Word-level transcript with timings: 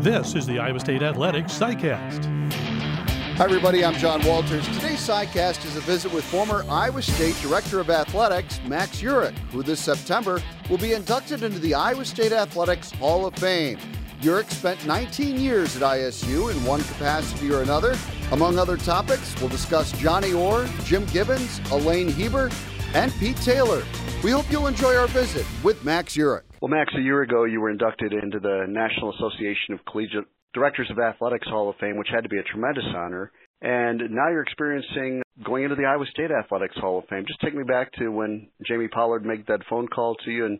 This 0.00 0.34
is 0.34 0.44
the 0.46 0.58
Iowa 0.58 0.80
State 0.80 1.02
Athletics 1.02 1.58
CyCast. 1.58 2.24
Hi, 3.36 3.44
everybody. 3.44 3.84
I'm 3.84 3.94
John 3.94 4.22
Walters. 4.26 4.66
Today's 4.66 5.06
CyCast 5.06 5.64
is 5.64 5.76
a 5.76 5.80
visit 5.80 6.12
with 6.12 6.24
former 6.24 6.64
Iowa 6.68 7.00
State 7.00 7.36
Director 7.40 7.80
of 7.80 7.88
Athletics, 7.88 8.60
Max 8.66 9.00
Urick, 9.00 9.36
who 9.50 9.62
this 9.62 9.80
September 9.80 10.42
will 10.68 10.78
be 10.78 10.92
inducted 10.92 11.42
into 11.42 11.58
the 11.58 11.74
Iowa 11.74 12.04
State 12.04 12.32
Athletics 12.32 12.90
Hall 12.90 13.24
of 13.24 13.34
Fame. 13.36 13.78
Urick 14.20 14.50
spent 14.50 14.84
19 14.84 15.40
years 15.40 15.76
at 15.76 15.82
ISU 15.82 16.50
in 16.50 16.64
one 16.64 16.82
capacity 16.82 17.50
or 17.50 17.62
another. 17.62 17.96
Among 18.32 18.58
other 18.58 18.76
topics, 18.76 19.34
we'll 19.40 19.48
discuss 19.48 19.92
Johnny 19.92 20.32
Orr, 20.32 20.68
Jim 20.84 21.06
Gibbons, 21.06 21.60
Elaine 21.70 22.10
Hieber, 22.10 22.52
and 22.94 23.12
Pete 23.14 23.36
Taylor. 23.38 23.84
We 24.22 24.32
hope 24.32 24.50
you'll 24.50 24.66
enjoy 24.66 24.96
our 24.96 25.08
visit 25.08 25.46
with 25.62 25.84
Max 25.84 26.16
Urick. 26.16 26.42
Well, 26.64 26.72
Max, 26.72 26.94
a 26.96 27.02
year 27.02 27.20
ago 27.20 27.44
you 27.44 27.60
were 27.60 27.68
inducted 27.68 28.14
into 28.14 28.40
the 28.40 28.64
National 28.66 29.12
Association 29.12 29.76
of 29.76 29.84
Collegiate 29.84 30.24
Directors 30.54 30.88
of 30.88 30.96
Athletics 30.98 31.46
Hall 31.46 31.68
of 31.68 31.76
Fame, 31.76 31.98
which 31.98 32.08
had 32.08 32.22
to 32.22 32.30
be 32.30 32.40
a 32.40 32.42
tremendous 32.42 32.88
honor. 32.96 33.32
And 33.60 34.00
now 34.08 34.32
you're 34.32 34.48
experiencing 34.48 35.20
going 35.44 35.64
into 35.64 35.76
the 35.76 35.84
Iowa 35.84 36.08
State 36.08 36.32
Athletics 36.32 36.72
Hall 36.80 37.00
of 37.00 37.04
Fame. 37.12 37.28
Just 37.28 37.44
take 37.44 37.52
me 37.52 37.68
back 37.68 37.92
to 38.00 38.08
when 38.08 38.48
Jamie 38.66 38.88
Pollard 38.88 39.26
made 39.28 39.44
that 39.48 39.60
phone 39.68 39.88
call 39.88 40.16
to 40.24 40.30
you 40.30 40.46
and, 40.46 40.58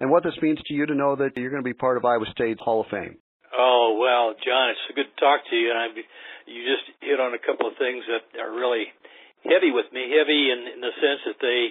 and 0.00 0.10
what 0.10 0.24
this 0.24 0.34
means 0.42 0.58
to 0.66 0.74
you 0.74 0.86
to 0.86 0.94
know 0.98 1.14
that 1.14 1.38
you're 1.38 1.54
going 1.54 1.62
to 1.62 1.70
be 1.70 1.72
part 1.72 1.98
of 1.98 2.04
Iowa 2.04 2.26
State 2.32 2.58
Hall 2.58 2.80
of 2.80 2.90
Fame. 2.90 3.14
Oh, 3.56 3.94
well, 4.02 4.34
John, 4.34 4.74
it's 4.74 4.82
good 4.90 5.06
to 5.06 5.20
talk 5.22 5.38
to 5.50 5.54
you. 5.54 5.70
And 5.70 5.78
I, 5.78 5.86
you 6.50 6.66
just 6.66 6.98
hit 6.98 7.20
on 7.22 7.30
a 7.30 7.38
couple 7.38 7.70
of 7.70 7.78
things 7.78 8.02
that 8.10 8.42
are 8.42 8.50
really 8.50 8.90
heavy 9.46 9.70
with 9.70 9.86
me, 9.94 10.10
heavy 10.18 10.50
in, 10.50 10.66
in 10.66 10.80
the 10.82 10.90
sense 10.98 11.22
that 11.30 11.38
they 11.38 11.70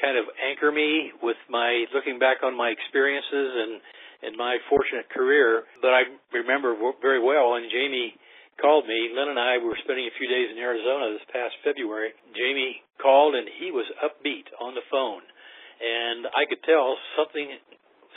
kind 0.00 0.16
of 0.16 0.26
anchor 0.38 0.70
me 0.70 1.12
with 1.22 1.38
my 1.50 1.84
looking 1.94 2.18
back 2.18 2.42
on 2.42 2.56
my 2.56 2.70
experiences 2.70 3.50
and 3.54 3.80
and 4.18 4.34
my 4.34 4.58
fortunate 4.66 5.06
career. 5.10 5.62
But 5.78 5.94
I 5.94 6.02
remember 6.34 6.74
very 7.00 7.22
well 7.22 7.54
when 7.54 7.70
Jamie 7.70 8.18
called 8.58 8.86
me. 8.86 9.14
Lynn 9.14 9.30
and 9.30 9.38
I 9.38 9.62
were 9.62 9.78
spending 9.86 10.10
a 10.10 10.18
few 10.18 10.26
days 10.26 10.50
in 10.50 10.58
Arizona 10.58 11.14
this 11.14 11.26
past 11.30 11.54
February. 11.62 12.10
Jamie 12.34 12.82
called 12.98 13.38
and 13.38 13.46
he 13.46 13.70
was 13.70 13.86
upbeat 14.02 14.50
on 14.58 14.74
the 14.74 14.82
phone, 14.90 15.22
and 15.78 16.26
I 16.34 16.50
could 16.50 16.62
tell 16.66 16.98
something 17.14 17.46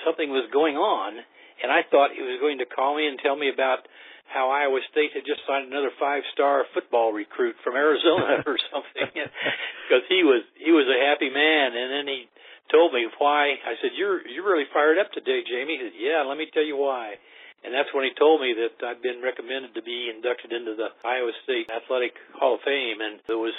something 0.06 0.30
was 0.34 0.50
going 0.50 0.78
on. 0.78 1.22
And 1.62 1.70
I 1.70 1.86
thought 1.94 2.10
he 2.10 2.26
was 2.26 2.42
going 2.42 2.58
to 2.58 2.66
call 2.66 2.98
me 2.98 3.06
and 3.06 3.22
tell 3.22 3.38
me 3.38 3.54
about 3.54 3.86
how 4.28 4.50
Iowa 4.50 4.80
State 4.92 5.12
had 5.14 5.26
just 5.26 5.42
signed 5.48 5.68
another 5.68 5.92
five-star 6.00 6.66
football 6.74 7.12
recruit 7.12 7.56
from 7.64 7.76
Arizona 7.76 8.44
or 8.50 8.58
something, 8.72 9.12
because 9.86 10.06
he 10.10 10.24
was 10.24 10.44
he 10.56 10.72
was 10.72 10.88
a 10.88 11.00
happy 11.10 11.30
man. 11.30 11.76
And 11.76 11.90
then 11.92 12.06
he 12.08 12.30
told 12.72 12.94
me 12.94 13.08
why. 13.20 13.60
I 13.64 13.76
said, 13.82 13.92
"You're 13.96 14.26
you're 14.28 14.48
really 14.48 14.70
fired 14.74 14.98
up 14.98 15.12
today, 15.12 15.44
Jamie." 15.44 15.78
He 15.78 15.92
said, 15.92 15.98
"Yeah, 16.00 16.24
let 16.28 16.38
me 16.38 16.48
tell 16.54 16.66
you 16.66 16.78
why." 16.78 17.20
And 17.62 17.70
that's 17.70 17.94
when 17.94 18.02
he 18.10 18.14
told 18.18 18.42
me 18.42 18.58
that 18.58 18.82
I'd 18.82 19.06
been 19.06 19.22
recommended 19.22 19.78
to 19.78 19.86
be 19.86 20.10
inducted 20.10 20.50
into 20.50 20.74
the 20.74 20.90
Iowa 21.06 21.30
State 21.46 21.70
Athletic 21.70 22.18
Hall 22.34 22.58
of 22.58 22.66
Fame, 22.66 22.98
and 23.06 23.22
it 23.22 23.38
was 23.38 23.54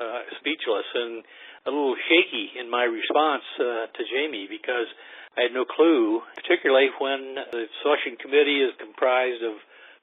uh, 0.00 0.20
speechless 0.40 0.88
and 0.96 1.20
a 1.66 1.70
little 1.70 1.96
shaky 2.08 2.56
in 2.56 2.72
my 2.72 2.84
response 2.84 3.44
uh, 3.60 3.92
to 3.92 4.02
Jamie 4.08 4.48
because 4.48 4.88
I 5.36 5.48
had 5.48 5.52
no 5.52 5.68
clue, 5.68 6.22
particularly 6.36 6.88
when 6.96 7.36
the 7.52 7.68
selection 7.82 8.16
committee 8.16 8.64
is 8.64 8.72
comprised 8.80 9.44
of 9.44 9.60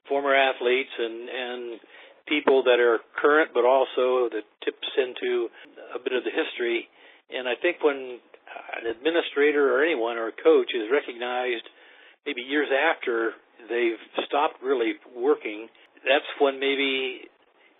former 0.08 0.34
athletes 0.34 0.92
and 0.98 1.28
and 1.28 1.80
people 2.26 2.62
that 2.64 2.78
are 2.78 3.02
current, 3.18 3.50
but 3.52 3.64
also 3.66 4.30
that 4.30 4.46
tips 4.64 4.88
into 4.96 5.48
a 5.94 5.98
bit 5.98 6.14
of 6.14 6.22
the 6.22 6.30
history. 6.30 6.88
And 7.30 7.48
I 7.48 7.58
think 7.60 7.82
when 7.82 8.20
an 8.78 8.86
administrator 8.86 9.74
or 9.74 9.82
anyone 9.82 10.16
or 10.16 10.28
a 10.28 10.36
coach 10.36 10.70
is 10.74 10.86
recognized 10.92 11.66
maybe 12.26 12.42
years 12.42 12.68
after 12.70 13.34
they've 13.68 14.00
stopped 14.26 14.62
really 14.62 14.94
working, 15.16 15.68
that's 16.06 16.28
when 16.38 16.60
maybe 16.60 17.26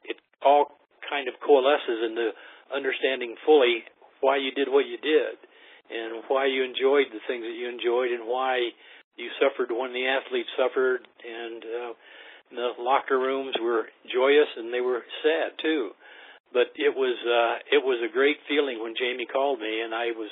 it 0.05 0.17
all 0.45 0.79
kind 1.09 1.29
of 1.29 1.35
coalesces 1.45 2.03
into 2.07 2.31
understanding 2.75 3.37
fully 3.47 3.85
why 4.21 4.39
you 4.39 4.51
did 4.55 4.71
what 4.71 4.87
you 4.87 4.97
did 4.99 5.37
and 5.91 6.25
why 6.29 6.47
you 6.47 6.65
enjoyed 6.65 7.11
the 7.13 7.21
things 7.29 7.45
that 7.45 7.57
you 7.59 7.69
enjoyed 7.69 8.11
and 8.15 8.25
why 8.25 8.71
you 9.17 9.29
suffered 9.41 9.71
when 9.71 9.93
the 9.93 10.07
athletes 10.09 10.49
suffered 10.57 11.07
and 11.21 11.63
uh, 11.63 11.93
the 12.53 12.69
locker 12.79 13.19
rooms 13.19 13.55
were 13.61 13.89
joyous 14.09 14.49
and 14.57 14.73
they 14.73 14.81
were 14.81 15.03
sad 15.23 15.57
too. 15.61 15.91
But 16.53 16.69
it 16.77 16.93
was 16.93 17.17
uh, 17.25 17.65
it 17.73 17.81
was 17.81 18.05
a 18.05 18.13
great 18.13 18.37
feeling 18.49 18.77
when 18.83 18.93
Jamie 18.93 19.25
called 19.25 19.59
me, 19.59 19.81
and 19.81 19.95
I 19.95 20.13
was 20.13 20.29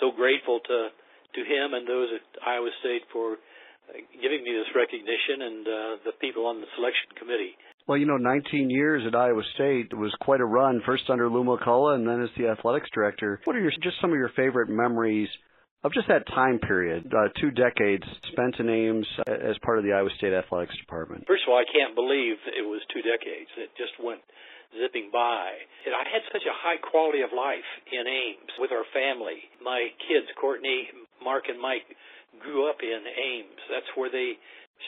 so 0.00 0.12
grateful 0.12 0.60
to 0.60 0.92
to 0.92 1.40
him 1.40 1.72
and 1.72 1.88
those 1.88 2.12
at 2.12 2.24
Iowa 2.44 2.68
State 2.80 3.08
for 3.08 3.40
uh, 3.88 3.96
giving 4.20 4.44
me 4.44 4.52
this 4.52 4.68
recognition 4.76 5.40
and 5.40 5.64
uh, 5.64 5.92
the 6.04 6.14
people 6.20 6.44
on 6.44 6.60
the 6.60 6.68
selection 6.76 7.08
committee. 7.16 7.56
Well, 7.88 7.98
you 7.98 8.06
know, 8.06 8.16
19 8.16 8.70
years 8.70 9.02
at 9.06 9.16
Iowa 9.16 9.42
State 9.54 9.96
was 9.96 10.14
quite 10.20 10.40
a 10.40 10.44
run. 10.44 10.82
First 10.86 11.04
under 11.08 11.28
Lou 11.28 11.42
McCullough, 11.42 11.96
and 11.96 12.06
then 12.06 12.22
as 12.22 12.30
the 12.36 12.48
athletics 12.48 12.88
director. 12.94 13.40
What 13.44 13.56
are 13.56 13.60
your 13.60 13.72
just 13.82 13.96
some 14.00 14.10
of 14.10 14.16
your 14.16 14.30
favorite 14.36 14.68
memories 14.68 15.28
of 15.84 15.92
just 15.92 16.06
that 16.06 16.26
time 16.30 16.58
period, 16.62 17.10
uh, 17.10 17.28
two 17.40 17.50
decades 17.50 18.06
spent 18.30 18.54
in 18.62 18.70
Ames 18.70 19.06
as 19.26 19.58
part 19.66 19.78
of 19.78 19.84
the 19.84 19.92
Iowa 19.92 20.10
State 20.16 20.32
Athletics 20.32 20.78
Department? 20.78 21.26
First 21.26 21.42
of 21.42 21.50
all, 21.50 21.58
I 21.58 21.66
can't 21.66 21.94
believe 21.98 22.38
it 22.54 22.62
was 22.62 22.78
two 22.94 23.02
decades. 23.02 23.50
It 23.58 23.74
just 23.74 23.98
went 23.98 24.22
zipping 24.78 25.10
by. 25.10 25.58
And 25.84 25.92
I 25.92 26.06
had 26.06 26.22
such 26.30 26.46
a 26.46 26.54
high 26.54 26.78
quality 26.78 27.26
of 27.26 27.34
life 27.34 27.66
in 27.90 28.06
Ames 28.06 28.52
with 28.62 28.70
our 28.70 28.86
family. 28.94 29.42
My 29.58 29.90
kids, 30.06 30.30
Courtney, 30.38 30.86
Mark, 31.18 31.50
and 31.50 31.58
Mike, 31.58 31.84
grew 32.38 32.70
up 32.70 32.78
in 32.80 33.02
Ames. 33.02 33.62
That's 33.66 33.90
where 33.98 34.08
they 34.08 34.38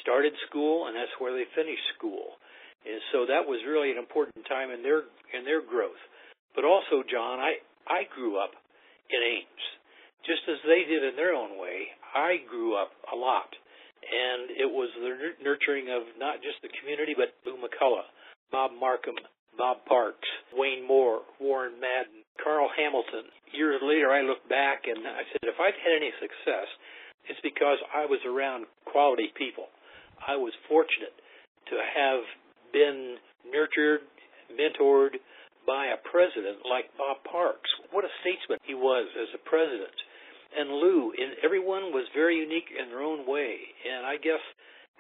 started 0.01 0.33
school, 0.49 0.87
and 0.87 0.95
that's 0.95 1.13
where 1.19 1.35
they 1.35 1.45
finished 1.59 1.85
school. 1.99 2.39
And 2.87 3.03
so 3.11 3.27
that 3.27 3.43
was 3.45 3.61
really 3.67 3.91
an 3.91 3.99
important 3.99 4.47
time 4.47 4.71
in 4.71 4.85
their 4.85 5.09
in 5.33 5.43
their 5.43 5.65
growth. 5.65 6.01
But 6.55 6.65
also, 6.65 7.03
John, 7.09 7.41
I 7.41 7.59
I 7.89 8.05
grew 8.15 8.39
up 8.39 8.53
in 9.11 9.21
Ames 9.21 9.65
just 10.25 10.45
as 10.49 10.61
they 10.65 10.89
did 10.89 11.05
in 11.05 11.17
their 11.17 11.37
own 11.37 11.61
way, 11.61 11.93
I 12.17 12.41
grew 12.49 12.77
up 12.77 12.93
a 13.13 13.17
lot. 13.17 13.49
And 14.05 14.53
it 14.53 14.69
was 14.69 14.93
the 15.01 15.41
nurturing 15.41 15.89
of 15.89 16.05
not 16.21 16.45
just 16.45 16.61
the 16.61 16.73
community, 16.81 17.17
but 17.17 17.33
Lou 17.49 17.57
McCullough, 17.57 18.05
Bob 18.53 18.77
Markham, 18.77 19.17
Bob 19.57 19.85
Parks, 19.89 20.29
Wayne 20.53 20.85
Moore, 20.85 21.25
Warren 21.41 21.81
Madden, 21.81 22.21
Carl 22.43 22.69
Hamilton. 22.77 23.33
Years 23.57 23.81
later, 23.81 24.13
I 24.13 24.21
look 24.21 24.45
back 24.49 24.85
and 24.85 25.01
I 25.09 25.25
said, 25.33 25.49
if 25.49 25.57
I've 25.57 25.79
had 25.79 25.97
any 25.97 26.13
success, 26.21 26.69
it's 27.31 27.41
because 27.41 27.81
I 27.95 28.05
was 28.05 28.21
around 28.29 28.67
quality 28.85 29.33
people. 29.33 29.73
I 30.21 30.37
was 30.37 30.53
fortunate 30.69 31.17
to 31.73 31.77
have 31.81 32.23
been 32.73 33.17
nurtured, 33.49 34.05
mentored 34.53 35.17
by 35.65 35.89
a 35.89 36.03
president 36.05 36.61
like 36.69 36.93
Bob 37.01 37.25
Parks. 37.25 37.71
What 37.89 38.05
a 38.05 38.13
statesman 38.21 38.61
he 38.69 38.77
was 38.77 39.09
as 39.17 39.33
a 39.33 39.41
president 39.49 39.97
and 40.55 40.71
Lou, 40.71 41.13
and 41.15 41.37
everyone 41.43 41.91
was 41.91 42.07
very 42.15 42.39
unique 42.39 42.71
in 42.71 42.89
their 42.91 43.03
own 43.03 43.27
way. 43.27 43.59
And 43.85 44.07
I 44.07 44.17
guess 44.17 44.43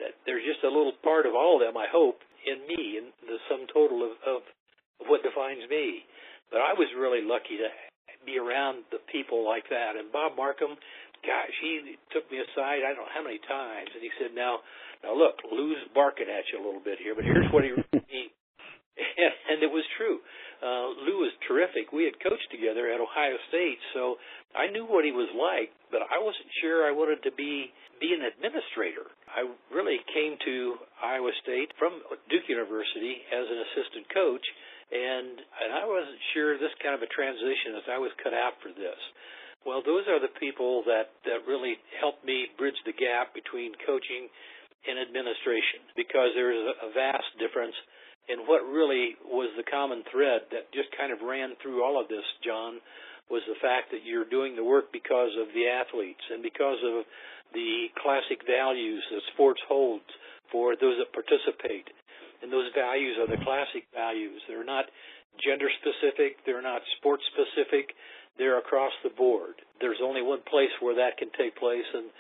that 0.02 0.18
there's 0.26 0.44
just 0.44 0.66
a 0.66 0.72
little 0.72 0.94
part 1.02 1.26
of 1.26 1.34
all 1.34 1.58
of 1.58 1.62
them, 1.62 1.78
I 1.78 1.86
hope, 1.90 2.18
in 2.44 2.66
me, 2.66 2.98
in 2.98 3.14
the 3.24 3.38
sum 3.48 3.66
total 3.70 4.02
of, 4.02 4.14
of, 4.26 4.40
of 5.00 5.04
what 5.06 5.22
defines 5.22 5.64
me. 5.70 6.04
But 6.50 6.60
I 6.60 6.74
was 6.74 6.90
really 6.98 7.22
lucky 7.22 7.58
to 7.58 7.68
be 8.26 8.38
around 8.38 8.84
the 8.90 9.00
people 9.10 9.44
like 9.44 9.68
that. 9.70 9.96
And 9.96 10.10
Bob 10.10 10.36
Markham, 10.36 10.76
gosh, 11.22 11.54
he 11.62 11.96
took 12.12 12.26
me 12.30 12.40
aside 12.40 12.84
I 12.84 12.92
don't 12.92 13.06
know 13.06 13.14
how 13.14 13.24
many 13.24 13.40
times, 13.48 13.90
and 13.94 14.02
he 14.02 14.12
said, 14.20 14.32
"Now, 14.34 14.60
now 15.02 15.16
look, 15.16 15.40
Lou's 15.44 15.80
barking 15.94 16.28
at 16.28 16.44
you 16.52 16.60
a 16.60 16.64
little 16.64 16.84
bit 16.84 16.98
here, 17.00 17.14
but 17.14 17.24
here's 17.24 17.48
what 17.52 17.64
he." 17.64 17.72
he 18.08 18.32
and, 18.96 19.34
and 19.50 19.58
it 19.62 19.70
was 19.70 19.84
true 19.98 20.20
uh, 20.64 20.96
Lou 21.04 21.20
was 21.20 21.36
terrific. 21.44 21.92
We 21.92 22.08
had 22.08 22.16
coached 22.24 22.48
together 22.48 22.88
at 22.88 22.96
Ohio 22.96 23.36
State, 23.52 23.76
so 23.92 24.16
I 24.56 24.72
knew 24.72 24.88
what 24.88 25.04
he 25.04 25.12
was 25.12 25.28
like, 25.36 25.68
but 25.92 26.00
I 26.08 26.16
wasn't 26.16 26.48
sure 26.64 26.88
I 26.88 26.92
wanted 26.96 27.20
to 27.28 27.32
be 27.36 27.68
be 28.00 28.10
an 28.16 28.24
administrator. 28.24 29.06
I 29.28 29.44
really 29.70 30.00
came 30.10 30.34
to 30.40 30.80
Iowa 30.98 31.30
State 31.44 31.70
from 31.78 32.00
Duke 32.32 32.48
University 32.48 33.22
as 33.28 33.44
an 33.44 33.60
assistant 33.60 34.08
coach, 34.08 34.46
and 34.88 35.36
and 35.36 35.70
I 35.76 35.84
wasn't 35.84 36.18
sure 36.32 36.56
this 36.56 36.72
kind 36.80 36.96
of 36.96 37.04
a 37.04 37.12
transition 37.12 37.76
as 37.76 37.84
I 37.84 38.00
was 38.00 38.10
cut 38.24 38.32
out 38.32 38.56
for 38.64 38.72
this. 38.72 38.98
Well, 39.68 39.84
those 39.84 40.08
are 40.08 40.20
the 40.20 40.32
people 40.40 40.80
that 40.88 41.12
that 41.28 41.44
really 41.44 41.76
helped 42.00 42.24
me 42.24 42.48
bridge 42.56 42.80
the 42.88 42.96
gap 42.96 43.36
between 43.36 43.76
coaching 43.84 44.32
and 44.88 44.96
administration 44.96 45.92
because 45.92 46.32
there 46.32 46.52
is 46.52 46.64
a 46.80 46.88
vast 46.92 47.28
difference 47.36 47.76
and 48.28 48.48
what 48.48 48.64
really 48.64 49.16
was 49.24 49.52
the 49.56 49.66
common 49.68 50.02
thread 50.10 50.48
that 50.52 50.72
just 50.72 50.88
kind 50.96 51.12
of 51.12 51.20
ran 51.20 51.56
through 51.60 51.84
all 51.84 52.00
of 52.00 52.08
this, 52.08 52.24
John, 52.44 52.80
was 53.28 53.44
the 53.48 53.58
fact 53.60 53.92
that 53.92 54.04
you're 54.04 54.28
doing 54.28 54.56
the 54.56 54.64
work 54.64 54.92
because 54.92 55.32
of 55.40 55.48
the 55.52 55.68
athletes 55.68 56.24
and 56.32 56.42
because 56.42 56.80
of 56.84 57.04
the 57.52 57.88
classic 58.00 58.44
values 58.44 59.04
that 59.12 59.22
sports 59.32 59.60
holds 59.68 60.08
for 60.52 60.76
those 60.76 61.00
that 61.00 61.12
participate. 61.12 61.88
And 62.42 62.52
those 62.52 62.68
values 62.76 63.16
are 63.16 63.28
the 63.28 63.40
classic 63.40 63.88
values. 63.96 64.40
They're 64.48 64.66
not 64.66 64.84
gender 65.40 65.68
specific, 65.80 66.44
they're 66.44 66.62
not 66.62 66.84
sports 67.00 67.24
specific, 67.32 67.96
they're 68.36 68.58
across 68.58 68.92
the 69.02 69.10
board. 69.10 69.56
There's 69.80 70.02
only 70.02 70.22
one 70.22 70.44
place 70.46 70.72
where 70.80 70.94
that 70.96 71.16
can 71.18 71.32
take 71.38 71.56
place, 71.56 71.86
and 71.94 72.10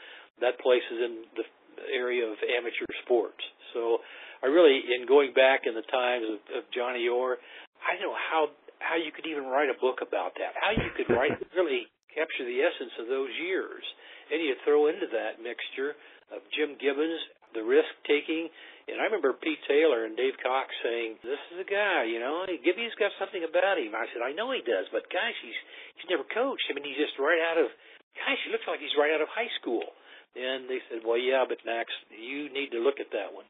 that 0.40 0.58
place 0.58 0.82
is 0.90 0.98
in 0.98 1.12
the 1.36 1.44
area 1.92 2.26
of 2.26 2.38
amateur 2.42 2.86
sports. 3.04 3.42
So 3.74 3.98
I 4.44 4.52
really, 4.52 4.76
in 4.76 5.08
going 5.08 5.32
back 5.32 5.64
in 5.64 5.72
the 5.72 5.88
times 5.88 6.28
of, 6.28 6.38
of 6.60 6.62
Johnny 6.76 7.08
Orr, 7.08 7.40
I 7.80 7.96
don't 7.96 8.12
know 8.12 8.20
how 8.28 8.52
how 8.76 9.00
you 9.00 9.08
could 9.08 9.24
even 9.24 9.48
write 9.48 9.72
a 9.72 9.80
book 9.80 10.04
about 10.04 10.36
that. 10.36 10.52
How 10.60 10.76
you 10.76 10.92
could 10.92 11.08
write 11.08 11.32
really 11.56 11.88
capture 12.12 12.44
the 12.44 12.60
essence 12.60 12.92
of 13.00 13.08
those 13.08 13.32
years, 13.40 13.80
and 14.28 14.44
you 14.44 14.52
throw 14.68 14.92
into 14.92 15.08
that 15.16 15.40
mixture 15.40 15.96
of 16.28 16.44
Jim 16.52 16.76
Gibbons, 16.76 17.16
the 17.56 17.64
risk 17.64 17.88
taking, 18.04 18.52
and 18.84 19.00
I 19.00 19.08
remember 19.08 19.32
Pete 19.32 19.64
Taylor 19.64 20.04
and 20.04 20.12
Dave 20.12 20.36
Cox 20.44 20.68
saying, 20.84 21.24
"This 21.24 21.40
is 21.56 21.64
a 21.64 21.68
guy, 21.68 22.04
you 22.04 22.20
know, 22.20 22.44
Gibby's 22.44 22.92
got 23.00 23.16
something 23.16 23.48
about 23.48 23.80
him." 23.80 23.96
I 23.96 24.04
said, 24.12 24.20
"I 24.20 24.36
know 24.36 24.52
he 24.52 24.60
does, 24.60 24.84
but 24.92 25.08
gosh, 25.08 25.38
he's 25.40 25.56
he's 25.96 26.12
never 26.12 26.28
coached. 26.28 26.68
I 26.68 26.76
mean, 26.76 26.84
he's 26.84 27.00
just 27.00 27.16
right 27.16 27.40
out 27.48 27.56
of, 27.64 27.72
gosh, 28.12 28.40
he 28.44 28.52
looks 28.52 28.68
like 28.68 28.84
he's 28.84 28.92
right 29.00 29.16
out 29.16 29.24
of 29.24 29.32
high 29.32 29.48
school." 29.56 29.88
And 30.36 30.68
they 30.68 30.84
said, 30.92 31.00
"Well, 31.00 31.16
yeah, 31.16 31.48
but 31.48 31.64
Max, 31.64 31.88
you 32.12 32.52
need 32.52 32.76
to 32.76 32.84
look 32.84 33.00
at 33.00 33.08
that 33.16 33.32
one." 33.32 33.48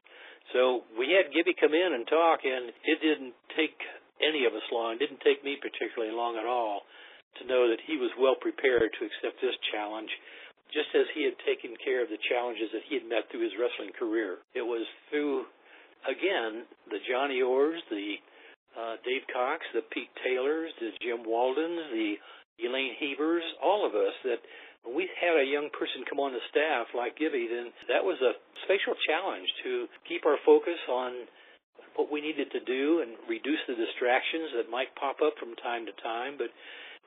So 0.53 0.85
we 0.97 1.13
had 1.15 1.33
Gibby 1.33 1.57
come 1.57 1.73
in 1.73 1.91
and 1.93 2.05
talk, 2.05 2.45
and 2.45 2.69
it 2.69 2.99
didn't 3.01 3.33
take 3.57 3.75
any 4.21 4.45
of 4.45 4.53
us 4.53 4.65
long. 4.71 4.95
It 4.95 5.03
didn't 5.05 5.25
take 5.25 5.43
me 5.43 5.57
particularly 5.57 6.13
long 6.13 6.37
at 6.37 6.45
all 6.45 6.85
to 7.41 7.47
know 7.47 7.67
that 7.67 7.83
he 7.83 7.97
was 7.97 8.13
well 8.15 8.37
prepared 8.39 8.93
to 8.95 9.01
accept 9.03 9.41
this 9.41 9.57
challenge 9.73 10.09
just 10.73 10.89
as 10.95 11.05
he 11.13 11.23
had 11.23 11.37
taken 11.45 11.77
care 11.83 12.01
of 12.01 12.09
the 12.09 12.21
challenges 12.25 12.71
that 12.73 12.85
he 12.89 12.97
had 12.97 13.07
met 13.07 13.29
through 13.29 13.43
his 13.43 13.53
wrestling 13.59 13.93
career. 13.93 14.41
It 14.55 14.65
was 14.65 14.87
through, 15.11 15.45
again, 16.07 16.65
the 16.89 17.01
Johnny 17.05 17.43
Orrs, 17.45 17.83
the 17.91 18.17
uh, 18.73 18.95
Dave 19.05 19.23
Cox, 19.31 19.61
the 19.73 19.85
Pete 19.93 20.11
Taylors, 20.25 20.71
the 20.79 20.91
Jim 20.99 21.23
Waldens, 21.23 21.79
the 21.93 22.17
Elaine 22.65 22.95
Hiebers, 22.99 23.45
all 23.61 23.85
of 23.85 23.93
us 23.95 24.15
that 24.23 24.41
we 24.85 25.09
had 25.17 25.33
a 25.37 25.45
young 25.45 25.73
person 25.73 26.05
come 26.05 26.21
on 26.21 26.33
the 26.33 26.43
staff 26.53 26.93
like 26.93 27.17
Gibby, 27.17 27.49
then 27.49 27.73
that 27.89 28.05
was 28.05 28.21
a 28.21 28.37
special 28.69 28.93
challenge 29.09 29.49
to 29.65 29.89
keep 30.05 30.25
our 30.29 30.37
focus 30.45 30.77
on 30.89 31.25
what 31.97 32.11
we 32.11 32.21
needed 32.21 32.51
to 32.51 32.61
do 32.61 33.01
and 33.01 33.15
reduce 33.25 33.61
the 33.65 33.73
distractions 33.73 34.51
that 34.53 34.69
might 34.69 34.91
pop 34.99 35.23
up 35.23 35.33
from 35.39 35.55
time 35.63 35.87
to 35.87 35.95
time. 36.03 36.35
But 36.37 36.51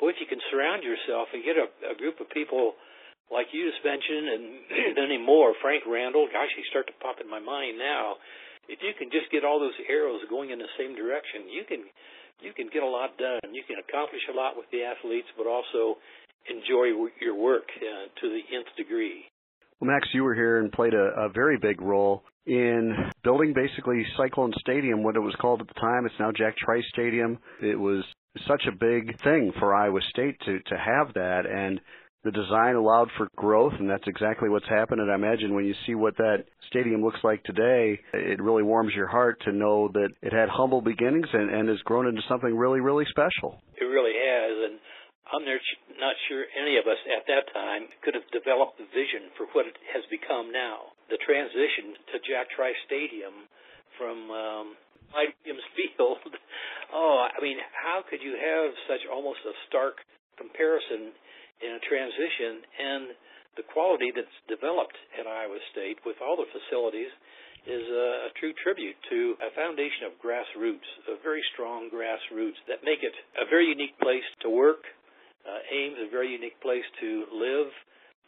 boy, 0.00 0.16
if 0.16 0.18
you 0.18 0.26
can 0.26 0.42
surround 0.50 0.82
yourself 0.82 1.28
and 1.30 1.44
get 1.44 1.60
a, 1.60 1.68
a 1.92 1.94
group 1.94 2.18
of 2.18 2.26
people 2.32 2.74
like 3.28 3.52
you 3.52 3.68
just 3.68 3.84
mentioned, 3.84 4.26
and 4.32 4.44
many 5.04 5.20
more, 5.20 5.52
Frank 5.60 5.84
Randall, 5.84 6.28
gosh, 6.32 6.48
they 6.56 6.64
start 6.72 6.88
to 6.88 6.96
pop 7.04 7.20
in 7.20 7.28
my 7.28 7.40
mind 7.40 7.76
now. 7.76 8.16
If 8.68 8.80
you 8.84 8.92
can 8.96 9.08
just 9.08 9.32
get 9.32 9.44
all 9.44 9.60
those 9.60 9.76
arrows 9.88 10.20
going 10.28 10.52
in 10.52 10.60
the 10.60 10.72
same 10.76 10.92
direction, 10.96 11.48
you 11.48 11.64
can 11.64 11.84
you 12.38 12.54
can 12.54 12.70
get 12.70 12.86
a 12.86 12.88
lot 12.88 13.18
done. 13.18 13.42
You 13.50 13.66
can 13.66 13.82
accomplish 13.82 14.22
a 14.30 14.36
lot 14.36 14.54
with 14.54 14.70
the 14.70 14.86
athletes, 14.86 15.26
but 15.34 15.48
also 15.48 15.98
enjoy 16.48 17.10
your 17.20 17.34
work 17.34 17.68
uh, 17.76 18.08
to 18.20 18.28
the 18.28 18.56
nth 18.56 18.76
degree. 18.76 19.24
Well, 19.80 19.90
Max, 19.90 20.08
you 20.12 20.24
were 20.24 20.34
here 20.34 20.58
and 20.58 20.72
played 20.72 20.94
a, 20.94 21.26
a 21.26 21.28
very 21.28 21.56
big 21.56 21.80
role 21.80 22.24
in 22.46 22.94
building 23.22 23.54
basically 23.54 24.04
Cyclone 24.16 24.52
Stadium, 24.60 25.02
what 25.02 25.16
it 25.16 25.20
was 25.20 25.36
called 25.40 25.60
at 25.60 25.68
the 25.68 25.80
time. 25.80 26.06
It's 26.06 26.14
now 26.18 26.32
Jack 26.32 26.56
Trice 26.56 26.84
Stadium. 26.92 27.38
It 27.62 27.78
was 27.78 28.04
such 28.46 28.64
a 28.66 28.72
big 28.72 29.20
thing 29.22 29.52
for 29.58 29.74
Iowa 29.74 30.00
State 30.10 30.36
to 30.46 30.58
to 30.60 30.76
have 30.76 31.14
that, 31.14 31.46
and 31.46 31.80
the 32.24 32.32
design 32.32 32.74
allowed 32.74 33.08
for 33.16 33.28
growth, 33.36 33.74
and 33.78 33.88
that's 33.88 34.06
exactly 34.06 34.48
what's 34.48 34.68
happened. 34.68 35.00
And 35.00 35.10
I 35.10 35.14
imagine 35.14 35.54
when 35.54 35.64
you 35.64 35.74
see 35.86 35.94
what 35.94 36.16
that 36.16 36.44
stadium 36.66 37.02
looks 37.02 37.20
like 37.22 37.42
today, 37.44 38.00
it 38.12 38.42
really 38.42 38.62
warms 38.62 38.92
your 38.94 39.06
heart 39.06 39.40
to 39.44 39.52
know 39.52 39.88
that 39.94 40.10
it 40.22 40.32
had 40.32 40.48
humble 40.48 40.80
beginnings 40.80 41.28
and, 41.32 41.50
and 41.50 41.68
has 41.68 41.78
grown 41.84 42.08
into 42.08 42.22
something 42.28 42.56
really, 42.56 42.80
really 42.80 43.04
special. 43.08 43.62
It 43.80 43.84
really 43.84 44.12
has, 44.12 44.70
and 44.70 44.77
I'm 45.28 45.44
not 45.44 46.16
sure 46.28 46.48
any 46.56 46.80
of 46.80 46.88
us 46.88 47.00
at 47.12 47.28
that 47.28 47.52
time 47.52 47.88
could 48.00 48.16
have 48.16 48.24
developed 48.32 48.80
the 48.80 48.88
vision 48.88 49.28
for 49.36 49.44
what 49.52 49.68
it 49.68 49.76
has 49.92 50.00
become 50.08 50.48
now. 50.48 50.96
The 51.12 51.20
transition 51.20 51.96
to 52.12 52.16
Jack 52.24 52.48
Trice 52.56 52.78
Stadium 52.88 53.44
from 54.00 54.16
um, 54.32 54.66
Williams 55.12 55.66
Field. 55.76 56.22
Oh, 56.88 57.20
I 57.20 57.36
mean, 57.44 57.60
how 57.76 58.00
could 58.00 58.24
you 58.24 58.32
have 58.32 58.72
such 58.88 59.04
almost 59.12 59.44
a 59.44 59.52
stark 59.68 60.00
comparison 60.40 61.12
in 61.60 61.76
a 61.76 61.82
transition 61.84 62.64
and 62.64 63.12
the 63.60 63.66
quality 63.74 64.08
that's 64.14 64.32
developed 64.48 64.96
at 65.18 65.28
Iowa 65.28 65.60
State 65.74 66.00
with 66.06 66.16
all 66.22 66.40
the 66.40 66.48
facilities 66.48 67.12
is 67.66 67.84
a, 67.90 68.08
a, 68.24 68.30
true 68.40 68.54
tribute 68.62 68.96
to 69.10 69.36
a 69.42 69.50
foundation 69.52 70.08
of 70.08 70.16
grassroots, 70.22 70.88
a 71.10 71.20
very 71.20 71.42
strong 71.52 71.90
grassroots 71.90 72.56
that 72.70 72.86
make 72.86 73.02
it 73.02 73.12
a 73.36 73.44
very 73.50 73.68
unique 73.68 73.98
place 74.00 74.24
to 74.40 74.48
work. 74.48 74.86
Uh, 75.48 75.64
Ames 75.72 75.96
a 76.04 76.10
very 76.12 76.28
unique 76.28 76.60
place 76.60 76.84
to 77.00 77.24
live, 77.32 77.72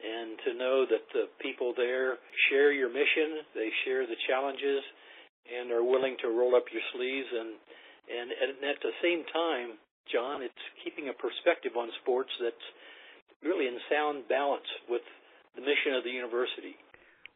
and 0.00 0.40
to 0.49 0.56
know 0.56 0.88
that 0.88 1.05
the 1.12 1.28
people 1.44 1.75
there 1.76 2.17
share 2.49 2.72
your 2.72 2.88
mission, 2.88 3.44
they 3.52 3.69
share 3.84 4.06
the 4.08 4.17
challenges, 4.25 4.81
and 5.44 5.69
are 5.70 5.84
willing 5.84 6.17
to 6.25 6.28
roll 6.32 6.56
up 6.56 6.64
your 6.72 6.81
sleeves. 6.96 7.28
And 7.28 7.61
and, 8.08 8.32
and 8.32 8.50
at 8.64 8.81
the 8.81 8.96
same 9.05 9.22
time, 9.28 9.76
John, 10.11 10.43
it's 10.43 10.64
keeping 10.82 11.12
a 11.12 11.14
perspective 11.14 11.76
on 11.76 11.93
sports 12.02 12.31
that's 12.43 12.67
really 13.44 13.69
in 13.69 13.76
sound 13.93 14.26
balance 14.28 14.66
with 14.88 15.05
the 15.55 15.61
mission 15.61 15.94
of 15.94 16.02
the 16.02 16.11
university. 16.11 16.75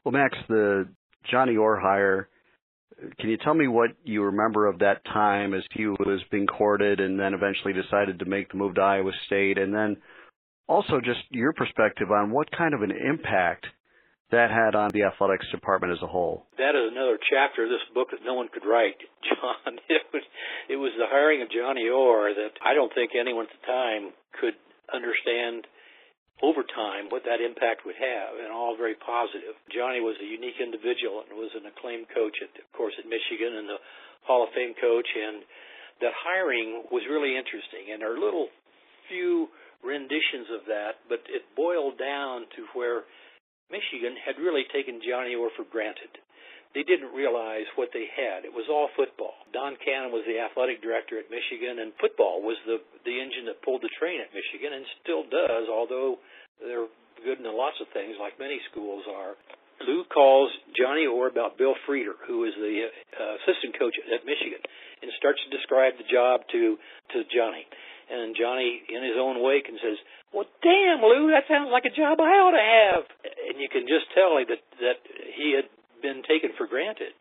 Well, 0.02 0.12
Max, 0.12 0.36
the 0.48 0.88
Johnny 1.30 1.56
Orr 1.56 1.78
hire, 1.78 2.28
can 3.18 3.30
you 3.30 3.36
tell 3.36 3.54
me 3.54 3.68
what 3.68 3.90
you 4.04 4.22
remember 4.22 4.66
of 4.66 4.78
that 4.78 5.04
time 5.04 5.52
as 5.54 5.62
he 5.72 5.86
was 5.86 6.22
being 6.30 6.46
courted 6.46 7.00
and 7.00 7.18
then 7.18 7.34
eventually 7.34 7.72
decided 7.72 8.18
to 8.18 8.24
make 8.24 8.50
the 8.50 8.56
move 8.56 8.76
to 8.76 8.80
Iowa 8.80 9.12
State? 9.26 9.58
And 9.58 9.74
then 9.74 9.96
also 10.68 11.00
just 11.00 11.20
your 11.30 11.52
perspective 11.52 12.10
on 12.10 12.30
what 12.30 12.50
kind 12.56 12.74
of 12.74 12.82
an 12.82 12.92
impact 12.92 13.66
that 14.30 14.50
had 14.50 14.74
on 14.74 14.90
the 14.94 15.04
athletics 15.04 15.46
department 15.52 15.92
as 15.92 16.02
a 16.02 16.06
whole. 16.06 16.46
That 16.58 16.74
is 16.74 16.90
another 16.90 17.18
chapter 17.18 17.64
of 17.64 17.70
this 17.70 17.84
book 17.94 18.10
that 18.10 18.24
no 18.24 18.34
one 18.34 18.48
could 18.48 18.66
write, 18.66 18.98
John. 19.28 19.78
It 19.88 20.02
was 20.12 20.22
it 20.68 20.76
was 20.76 20.92
the 20.96 21.06
hiring 21.06 21.42
of 21.42 21.50
Johnny 21.50 21.88
Orr 21.88 22.32
that 22.34 22.56
I 22.64 22.74
don't 22.74 22.92
think 22.94 23.12
anyone 23.18 23.46
at 23.46 23.52
the 23.52 23.66
time 23.66 24.12
could 24.40 24.54
understand 24.92 25.66
over 26.42 26.66
time 26.66 27.12
what 27.12 27.22
that 27.28 27.38
impact 27.38 27.86
would 27.86 27.98
have, 27.98 28.40
and 28.42 28.50
all 28.50 28.74
very 28.74 28.98
positive. 28.98 29.54
Johnny 29.70 30.02
was 30.02 30.18
a 30.18 30.26
unique 30.26 30.58
individual 30.58 31.22
and 31.22 31.38
was 31.38 31.54
an 31.54 31.66
acclaimed 31.70 32.10
coach, 32.10 32.34
at, 32.42 32.50
of 32.58 32.68
course, 32.74 32.94
at 32.98 33.06
Michigan 33.06 33.60
and 33.60 33.68
the 33.70 33.78
Hall 34.26 34.42
of 34.42 34.50
Fame 34.56 34.74
coach, 34.80 35.06
and 35.14 35.46
that 36.02 36.14
hiring 36.16 36.90
was 36.90 37.06
really 37.06 37.38
interesting. 37.38 37.94
And 37.94 38.02
there 38.02 38.10
are 38.10 38.18
little 38.18 38.50
few 39.06 39.52
renditions 39.84 40.48
of 40.50 40.66
that, 40.66 41.04
but 41.06 41.22
it 41.30 41.44
boiled 41.54 42.00
down 42.00 42.48
to 42.56 42.66
where 42.74 43.04
Michigan 43.70 44.16
had 44.18 44.40
really 44.40 44.64
taken 44.72 44.98
Johnny 45.04 45.36
Orr 45.36 45.52
for 45.54 45.68
granted 45.68 46.10
they 46.74 46.82
didn't 46.82 47.14
realize 47.14 47.70
what 47.78 47.94
they 47.94 48.10
had. 48.10 48.42
It 48.42 48.50
was 48.50 48.66
all 48.66 48.90
football. 48.98 49.38
Don 49.54 49.78
Canham 49.78 50.10
was 50.10 50.26
the 50.26 50.42
athletic 50.42 50.82
director 50.82 51.22
at 51.22 51.30
Michigan, 51.30 51.78
and 51.78 51.94
football 52.02 52.42
was 52.42 52.58
the 52.66 52.82
the 53.06 53.14
engine 53.14 53.46
that 53.46 53.62
pulled 53.62 53.86
the 53.86 53.94
train 53.94 54.18
at 54.18 54.34
Michigan, 54.34 54.74
and 54.74 54.82
still 55.00 55.22
does. 55.30 55.70
Although 55.70 56.18
they're 56.58 56.90
good 57.22 57.38
in 57.38 57.46
lots 57.54 57.78
of 57.78 57.86
things, 57.94 58.18
like 58.18 58.36
many 58.42 58.58
schools 58.70 59.06
are. 59.06 59.38
Lou 59.82 60.06
calls 60.06 60.50
Johnny 60.78 61.06
Orr 61.06 61.26
about 61.26 61.58
Bill 61.58 61.74
Frieder, 61.86 62.14
who 62.26 62.46
is 62.46 62.54
the 62.54 62.90
uh, 62.90 63.34
assistant 63.42 63.74
coach 63.78 63.94
at 64.06 64.22
Michigan, 64.22 64.62
and 65.02 65.10
starts 65.18 65.42
to 65.42 65.50
describe 65.50 65.94
the 65.98 66.06
job 66.10 66.42
to 66.50 66.78
to 67.14 67.18
Johnny. 67.30 67.66
And 68.04 68.36
Johnny, 68.36 68.84
in 68.86 69.00
his 69.02 69.16
own 69.16 69.42
way, 69.42 69.62
can 69.62 69.78
says, 69.78 69.98
"Well, 70.34 70.46
damn, 70.62 71.02
Lou, 71.02 71.30
that 71.30 71.46
sounds 71.46 71.70
like 71.70 71.86
a 71.86 71.94
job 71.94 72.20
I 72.20 72.34
ought 72.38 72.54
to 72.54 72.66
have." 72.66 73.02
And 73.50 73.62
you 73.62 73.70
can 73.70 73.86
just 73.86 74.10
tell 74.14 74.38
that 74.42 74.62
that 74.82 74.98
he 75.38 75.54
had 75.54 75.66
been 76.04 76.20
taken 76.28 76.52
for 76.60 76.68
granted. 76.68 77.16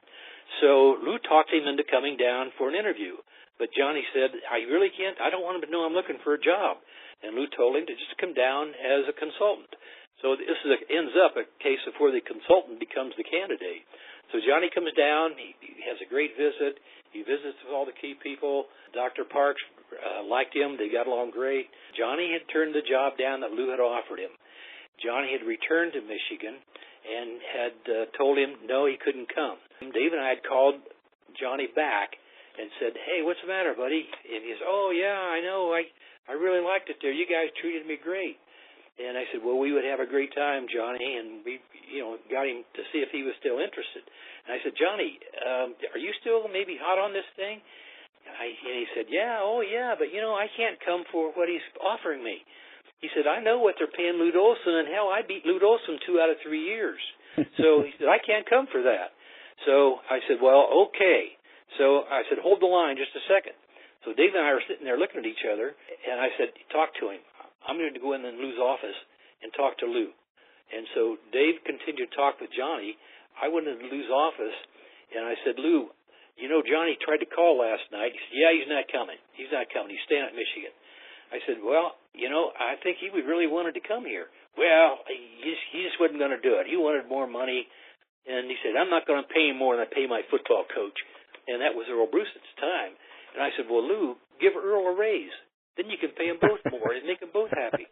So 0.59 0.99
Lou 0.99 1.15
talked 1.23 1.55
him 1.55 1.63
into 1.63 1.87
coming 1.87 2.19
down 2.19 2.51
for 2.59 2.67
an 2.67 2.75
interview. 2.75 3.15
But 3.55 3.71
Johnny 3.71 4.03
said, 4.11 4.35
I 4.51 4.67
really 4.67 4.91
can't, 4.91 5.15
I 5.23 5.31
don't 5.31 5.45
want 5.45 5.61
him 5.61 5.65
to 5.69 5.71
know 5.71 5.87
I'm 5.87 5.95
looking 5.95 6.19
for 6.25 6.35
a 6.35 6.41
job. 6.41 6.83
And 7.23 7.37
Lou 7.37 7.47
told 7.55 7.79
him 7.79 7.87
to 7.87 7.95
just 7.95 8.19
come 8.19 8.35
down 8.35 8.75
as 8.75 9.07
a 9.07 9.15
consultant. 9.15 9.71
So 10.19 10.35
this 10.35 10.59
is 10.67 10.71
a, 10.73 10.79
ends 10.91 11.15
up 11.15 11.39
a 11.39 11.47
case 11.63 11.79
of 11.87 11.95
where 12.01 12.11
the 12.11 12.23
consultant 12.23 12.81
becomes 12.81 13.15
the 13.15 13.23
candidate. 13.23 13.87
So 14.35 14.41
Johnny 14.43 14.67
comes 14.73 14.91
down, 14.97 15.37
he, 15.37 15.55
he 15.61 15.83
has 15.87 15.99
a 16.01 16.09
great 16.09 16.33
visit, 16.35 16.79
he 17.11 17.21
visits 17.21 17.59
with 17.61 17.71
all 17.71 17.85
the 17.85 17.95
key 17.95 18.15
people. 18.17 18.71
Dr. 18.95 19.27
Parks 19.27 19.61
uh, 19.93 20.25
liked 20.25 20.55
him, 20.55 20.75
they 20.75 20.89
got 20.89 21.05
along 21.05 21.31
great. 21.31 21.69
Johnny 21.93 22.33
had 22.33 22.47
turned 22.49 22.73
the 22.73 22.83
job 22.83 23.19
down 23.19 23.43
that 23.45 23.53
Lou 23.53 23.69
had 23.69 23.83
offered 23.83 24.17
him. 24.17 24.33
Johnny 24.97 25.35
had 25.35 25.45
returned 25.45 25.93
to 25.93 26.01
Michigan 26.01 26.57
and 27.03 27.29
had 27.43 27.77
uh, 27.86 28.05
told 28.17 28.38
him 28.39 28.55
no, 28.65 28.88
he 28.88 28.98
couldn't 28.98 29.27
come. 29.33 29.60
Dave 29.91 30.15
and 30.15 30.24
I 30.24 30.39
had 30.39 30.43
called 30.48 30.79
Johnny 31.36 31.67
back 31.75 32.15
and 32.57 32.69
said, 32.79 32.93
"Hey, 32.95 33.22
what's 33.25 33.41
the 33.41 33.50
matter, 33.51 33.74
buddy?" 33.75 34.05
And 34.07 34.41
he 34.43 34.51
said, 34.55 34.67
"Oh 34.67 34.93
yeah, 34.95 35.17
I 35.17 35.41
know. 35.41 35.74
I 35.74 35.83
I 36.29 36.33
really 36.38 36.63
liked 36.63 36.89
it 36.89 36.98
there. 37.01 37.12
You 37.12 37.27
guys 37.27 37.51
treated 37.60 37.86
me 37.86 37.98
great." 38.00 38.39
And 39.01 39.17
I 39.17 39.25
said, 39.33 39.41
"Well, 39.43 39.57
we 39.57 39.74
would 39.74 39.83
have 39.83 40.00
a 40.00 40.07
great 40.07 40.33
time, 40.38 40.69
Johnny." 40.69 41.17
And 41.17 41.43
we, 41.43 41.60
you 41.89 42.01
know, 42.05 42.17
got 42.29 42.45
him 42.48 42.63
to 42.63 42.81
see 42.93 43.01
if 43.01 43.10
he 43.12 43.25
was 43.25 43.33
still 43.41 43.57
interested. 43.57 44.05
And 44.45 44.53
I 44.55 44.60
said, 44.63 44.77
"Johnny, 44.77 45.19
um, 45.43 45.67
are 45.91 46.01
you 46.01 46.13
still 46.22 46.48
maybe 46.48 46.77
hot 46.77 47.01
on 47.01 47.12
this 47.12 47.27
thing?" 47.36 47.60
I, 48.24 48.48
and 48.48 48.75
he 48.79 48.88
said, 48.95 49.07
"Yeah, 49.10 49.41
oh 49.41 49.62
yeah, 49.62 49.95
but 49.98 50.13
you 50.13 50.22
know, 50.22 50.38
I 50.38 50.48
can't 50.55 50.79
come 50.86 51.03
for 51.12 51.33
what 51.33 51.50
he's 51.50 51.65
offering 51.81 52.24
me." 52.24 52.45
He 53.03 53.12
said, 53.12 53.27
I 53.27 53.43
know 53.43 53.60
what 53.60 53.75
they're 53.75 53.91
paying 53.91 54.15
Lute 54.15 54.39
Olson, 54.39 54.79
and 54.79 54.88
hell, 54.88 55.12
I 55.12 55.27
beat 55.27 55.43
Lute 55.43 55.60
Olson 55.60 56.00
two 56.07 56.24
out 56.24 56.31
of 56.31 56.39
three 56.39 56.63
years. 56.63 57.03
so 57.60 57.83
he 57.83 57.91
said, 58.00 58.07
I 58.07 58.24
can't 58.24 58.48
come 58.48 58.63
for 58.72 58.79
that. 58.79 59.12
So 59.67 60.00
I 60.07 60.24
said, 60.24 60.39
well, 60.39 60.88
okay. 60.88 61.36
So 61.75 62.07
I 62.07 62.24
said, 62.31 62.39
hold 62.39 62.63
the 62.63 62.72
line 62.72 62.95
just 62.95 63.12
a 63.12 63.24
second. 63.27 63.60
So 64.07 64.15
Dave 64.15 64.31
and 64.31 64.39
I 64.39 64.55
were 64.55 64.63
sitting 64.72 64.88
there 64.88 64.95
looking 64.95 65.19
at 65.19 65.27
each 65.27 65.43
other, 65.43 65.75
and 65.75 66.15
I 66.15 66.31
said, 66.39 66.55
talk 66.72 66.95
to 67.03 67.12
him. 67.12 67.19
I'm 67.67 67.75
going 67.75 67.91
to 67.91 68.00
go 68.00 68.15
in 68.15 68.24
Lou's 68.24 68.60
office 68.60 68.95
and 69.43 69.51
talk 69.51 69.75
to 69.83 69.88
Lou. 69.88 70.15
And 70.72 70.88
so 70.95 71.19
Dave 71.36 71.60
continued 71.67 72.07
to 72.07 72.15
talk 72.15 72.39
with 72.39 72.55
Johnny. 72.55 72.95
I 73.36 73.51
went 73.51 73.67
into 73.67 73.83
Lou's 73.91 74.07
office, 74.07 74.55
and 75.12 75.27
I 75.27 75.36
said, 75.43 75.60
Lou, 75.60 75.91
you 76.39 76.48
know, 76.48 76.63
Johnny 76.63 76.95
tried 77.03 77.19
to 77.19 77.27
call 77.27 77.60
last 77.60 77.83
night. 77.91 78.15
He 78.15 78.19
said, 78.31 78.38
yeah, 78.39 78.51
he's 78.55 78.72
not 78.72 78.88
coming. 78.88 79.19
He's 79.36 79.51
not 79.51 79.67
coming. 79.75 79.91
He's 79.91 80.07
staying 80.07 80.24
at 80.24 80.36
Michigan. 80.36 80.72
I 81.33 81.41
said, 81.49 81.65
well, 81.65 81.97
you 82.13 82.29
know, 82.29 82.53
I 82.53 82.77
think 82.85 83.01
he 83.01 83.09
would 83.09 83.25
really 83.25 83.49
wanted 83.49 83.73
to 83.73 83.81
come 83.81 84.05
here. 84.05 84.29
Well, 84.53 85.01
he 85.09 85.17
just, 85.41 85.65
he 85.73 85.81
just 85.81 85.97
wasn't 85.97 86.21
going 86.21 86.37
to 86.37 86.45
do 86.45 86.61
it. 86.61 86.69
He 86.69 86.77
wanted 86.77 87.09
more 87.09 87.25
money, 87.25 87.65
and 88.29 88.45
he 88.45 88.53
said, 88.61 88.77
I'm 88.77 88.93
not 88.93 89.09
going 89.09 89.17
to 89.17 89.33
pay 89.33 89.49
him 89.49 89.57
more 89.57 89.73
than 89.73 89.89
I 89.89 89.89
pay 89.89 90.05
my 90.05 90.21
football 90.29 90.61
coach. 90.69 90.93
And 91.49 91.65
that 91.65 91.73
was 91.73 91.89
Earle 91.89 92.05
Bruce 92.05 92.29
at 92.29 92.45
the 92.45 92.57
time. 92.61 92.93
And 93.33 93.41
I 93.41 93.49
said, 93.57 93.65
well, 93.65 93.81
Lou, 93.81 94.13
give 94.37 94.53
Earle 94.53 94.93
a 94.93 94.95
raise. 94.95 95.33
Then 95.73 95.89
you 95.89 95.97
can 95.97 96.13
pay 96.13 96.29
them 96.29 96.37
both 96.37 96.61
more 96.69 96.93
and 96.93 97.01
make 97.09 97.17
them 97.17 97.33
both 97.33 97.49
happy. 97.49 97.89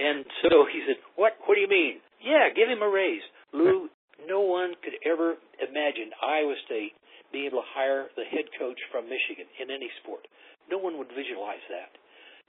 And 0.00 0.24
so 0.48 0.64
he 0.72 0.80
said, 0.88 0.96
what? 1.20 1.36
What 1.44 1.54
do 1.54 1.60
you 1.60 1.68
mean? 1.68 2.00
Yeah, 2.24 2.48
give 2.56 2.72
him 2.72 2.80
a 2.80 2.88
raise. 2.88 3.22
Lou, 3.52 3.92
no 4.24 4.40
one 4.40 4.72
could 4.80 4.96
ever 5.04 5.36
imagine 5.60 6.08
Iowa 6.24 6.56
State 6.64 6.96
being 7.36 7.52
able 7.52 7.60
to 7.60 7.68
hire 7.76 8.08
the 8.16 8.24
head 8.24 8.48
coach 8.56 8.80
from 8.88 9.12
Michigan 9.12 9.44
in 9.60 9.68
any 9.68 9.92
sport. 10.00 10.24
No 10.72 10.80
one 10.80 10.96
would 10.96 11.12
visualize 11.12 11.62
that 11.68 11.92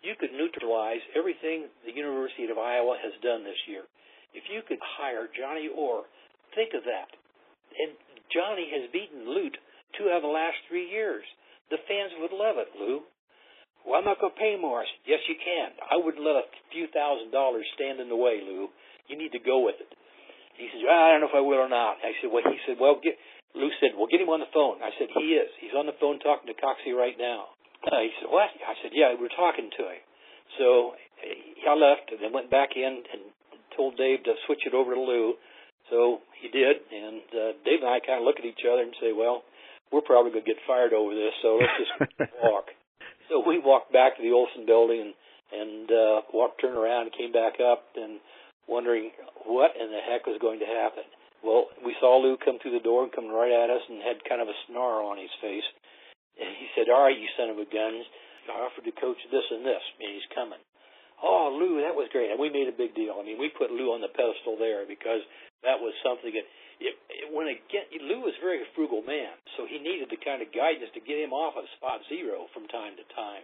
you 0.02 0.16
could 0.16 0.32
neutralize 0.32 1.04
everything 1.16 1.68
the 1.84 1.96
University 1.96 2.48
of 2.48 2.58
Iowa 2.58 2.96
has 3.00 3.14
done 3.20 3.44
this 3.44 3.60
year. 3.68 3.84
If 4.32 4.48
you 4.48 4.62
could 4.64 4.80
hire 4.82 5.28
Johnny 5.34 5.68
Orr, 5.68 6.08
think 6.56 6.72
of 6.78 6.86
that. 6.86 7.10
And 7.76 7.98
Johnny 8.32 8.70
has 8.74 8.94
beaten 8.94 9.26
Lute 9.28 9.58
two 9.98 10.08
out 10.10 10.22
of 10.22 10.28
the 10.28 10.34
last 10.34 10.58
three 10.70 10.88
years. 10.88 11.26
The 11.74 11.82
fans 11.90 12.14
would 12.22 12.34
love 12.34 12.58
it, 12.62 12.70
Lou. 12.78 13.06
Well, 13.86 13.98
I'm 13.98 14.06
not 14.06 14.20
going 14.22 14.36
to 14.36 14.40
pay 14.42 14.58
more. 14.60 14.84
I 14.84 14.86
said, 14.86 15.18
yes, 15.18 15.22
you 15.26 15.38
can. 15.40 15.72
I 15.88 15.98
wouldn't 15.98 16.22
let 16.22 16.36
a 16.36 16.46
few 16.74 16.88
thousand 16.92 17.32
dollars 17.32 17.66
stand 17.74 18.00
in 18.00 18.10
the 18.12 18.18
way, 18.18 18.42
Lou. 18.44 18.70
You 19.08 19.16
need 19.18 19.34
to 19.34 19.42
go 19.42 19.66
with 19.66 19.80
it. 19.82 19.90
He 20.60 20.68
said, 20.70 20.84
well, 20.84 20.94
I 20.94 21.16
don't 21.16 21.24
know 21.24 21.32
if 21.32 21.40
I 21.40 21.46
will 21.46 21.64
or 21.64 21.72
not. 21.72 22.04
I 22.04 22.12
said, 22.20 22.30
well, 22.30 22.44
he 22.44 22.60
said, 22.68 22.76
well, 22.78 23.00
get, 23.00 23.16
Lou 23.56 23.72
said, 23.80 23.96
well, 23.96 24.12
get 24.12 24.22
him 24.22 24.30
on 24.30 24.44
the 24.44 24.52
phone. 24.54 24.84
I 24.84 24.92
said, 25.00 25.08
he 25.16 25.34
is. 25.40 25.50
He's 25.64 25.74
on 25.74 25.88
the 25.88 25.96
phone 25.98 26.20
talking 26.20 26.52
to 26.52 26.58
Coxie 26.60 26.94
right 26.94 27.16
now. 27.18 27.56
Uh, 27.86 28.02
he 28.04 28.12
said, 28.20 28.30
what? 28.30 28.52
I 28.52 28.76
said, 28.84 28.92
yeah, 28.94 29.16
we're 29.16 29.32
talking 29.32 29.72
to 29.72 29.84
him. 29.88 30.04
So 30.60 30.94
I 31.68 31.74
left 31.76 32.12
and 32.12 32.20
then 32.20 32.34
went 32.34 32.52
back 32.52 32.76
in 32.76 33.04
and 33.08 33.22
told 33.76 33.96
Dave 33.96 34.24
to 34.24 34.34
switch 34.46 34.66
it 34.66 34.74
over 34.74 34.94
to 34.96 35.00
Lou. 35.00 35.36
So 35.90 36.20
he 36.38 36.50
did, 36.50 36.86
and 36.92 37.26
uh, 37.34 37.52
Dave 37.66 37.82
and 37.82 37.90
I 37.90 38.00
kind 38.04 38.22
of 38.22 38.26
look 38.26 38.38
at 38.38 38.46
each 38.46 38.62
other 38.62 38.84
and 38.84 38.94
say, 39.02 39.10
well, 39.16 39.42
we're 39.92 40.06
probably 40.06 40.30
going 40.30 40.46
to 40.46 40.52
get 40.54 40.62
fired 40.70 40.94
over 40.94 41.16
this, 41.16 41.34
so 41.42 41.58
let's 41.58 41.80
just 41.82 41.94
walk. 42.46 42.70
So 43.26 43.42
we 43.42 43.58
walked 43.58 43.94
back 43.94 44.18
to 44.18 44.22
the 44.22 44.34
Olsen 44.34 44.70
building 44.70 45.02
and, 45.02 45.14
and 45.50 45.88
uh, 45.90 46.18
walked, 46.34 46.62
turned 46.62 46.78
around 46.78 47.10
and 47.10 47.14
came 47.18 47.34
back 47.34 47.58
up 47.58 47.90
and 47.98 48.22
wondering 48.70 49.10
what 49.50 49.74
in 49.74 49.90
the 49.90 50.02
heck 50.06 50.30
was 50.30 50.38
going 50.38 50.62
to 50.62 50.70
happen. 50.70 51.10
Well, 51.42 51.72
we 51.82 51.96
saw 51.98 52.22
Lou 52.22 52.38
come 52.38 52.60
through 52.62 52.78
the 52.78 52.86
door 52.86 53.02
and 53.02 53.12
come 53.14 53.32
right 53.32 53.50
at 53.50 53.74
us 53.74 53.82
and 53.90 53.98
had 54.04 54.22
kind 54.28 54.42
of 54.42 54.50
a 54.52 54.58
snarl 54.68 55.10
on 55.10 55.18
his 55.18 55.32
face. 55.42 55.66
And 56.40 56.56
he 56.56 56.68
said, 56.74 56.88
all 56.88 57.06
right, 57.06 57.20
you 57.20 57.28
son 57.36 57.52
of 57.52 57.60
a 57.60 57.68
guns. 57.68 58.08
I 58.50 58.66
offered 58.66 58.88
to 58.88 58.96
coach 58.98 59.20
this 59.30 59.46
and 59.54 59.62
this, 59.62 59.84
and 60.02 60.10
he's 60.10 60.30
coming. 60.34 60.58
Oh, 61.22 61.52
Lou, 61.54 61.84
that 61.84 61.94
was 61.94 62.10
great. 62.16 62.32
And 62.32 62.40
we 62.40 62.50
made 62.50 62.72
a 62.72 62.74
big 62.74 62.96
deal. 62.96 63.20
I 63.20 63.24
mean, 63.28 63.38
we 63.38 63.52
put 63.52 63.70
Lou 63.70 63.92
on 63.92 64.02
the 64.02 64.10
pedestal 64.10 64.56
there 64.58 64.88
because 64.88 65.22
that 65.68 65.78
was 65.78 65.92
something 66.02 66.32
that, 66.32 66.48
it, 66.80 66.96
it, 67.12 67.28
when 67.30 67.52
again, 67.52 67.92
Lou 68.08 68.24
was 68.24 68.34
very 68.40 68.64
a 68.64 68.66
very 68.66 68.74
frugal 68.74 69.04
man, 69.04 69.36
so 69.60 69.68
he 69.68 69.78
needed 69.84 70.08
the 70.08 70.18
kind 70.24 70.40
of 70.40 70.50
guidance 70.56 70.90
to 70.96 71.04
get 71.04 71.20
him 71.20 71.36
off 71.36 71.60
of 71.60 71.68
spot 71.76 72.00
zero 72.08 72.48
from 72.56 72.72
time 72.72 72.96
to 72.96 73.06
time. 73.14 73.44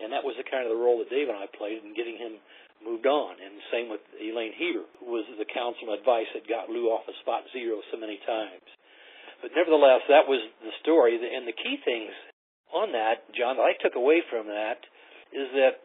And 0.00 0.08
that 0.16 0.24
was 0.24 0.32
the 0.40 0.48
kind 0.48 0.64
of 0.64 0.72
the 0.72 0.80
role 0.80 0.96
that 1.04 1.12
Dave 1.12 1.28
and 1.28 1.36
I 1.36 1.44
played 1.52 1.84
in 1.84 1.92
getting 1.92 2.16
him 2.16 2.40
moved 2.80 3.04
on. 3.04 3.36
And 3.36 3.60
same 3.68 3.92
with 3.92 4.00
Elaine 4.16 4.56
Hieber, 4.56 4.88
who 4.96 5.12
was 5.12 5.28
the 5.36 5.44
counsel 5.44 5.92
and 5.92 6.00
advice 6.00 6.32
that 6.32 6.48
got 6.48 6.72
Lou 6.72 6.88
off 6.88 7.04
of 7.04 7.12
spot 7.20 7.44
zero 7.52 7.84
so 7.92 8.00
many 8.00 8.16
times. 8.24 8.64
But 9.44 9.52
nevertheless, 9.52 10.00
that 10.08 10.24
was 10.24 10.40
the 10.64 10.72
story. 10.80 11.20
And 11.20 11.44
the 11.44 11.52
key 11.52 11.76
things 11.84 12.16
on 12.74 12.92
that, 12.92 13.26
John, 13.34 13.56
that 13.56 13.66
I 13.66 13.74
took 13.82 13.96
away 13.96 14.22
from 14.30 14.46
that 14.46 14.78
is 15.34 15.48
that 15.54 15.82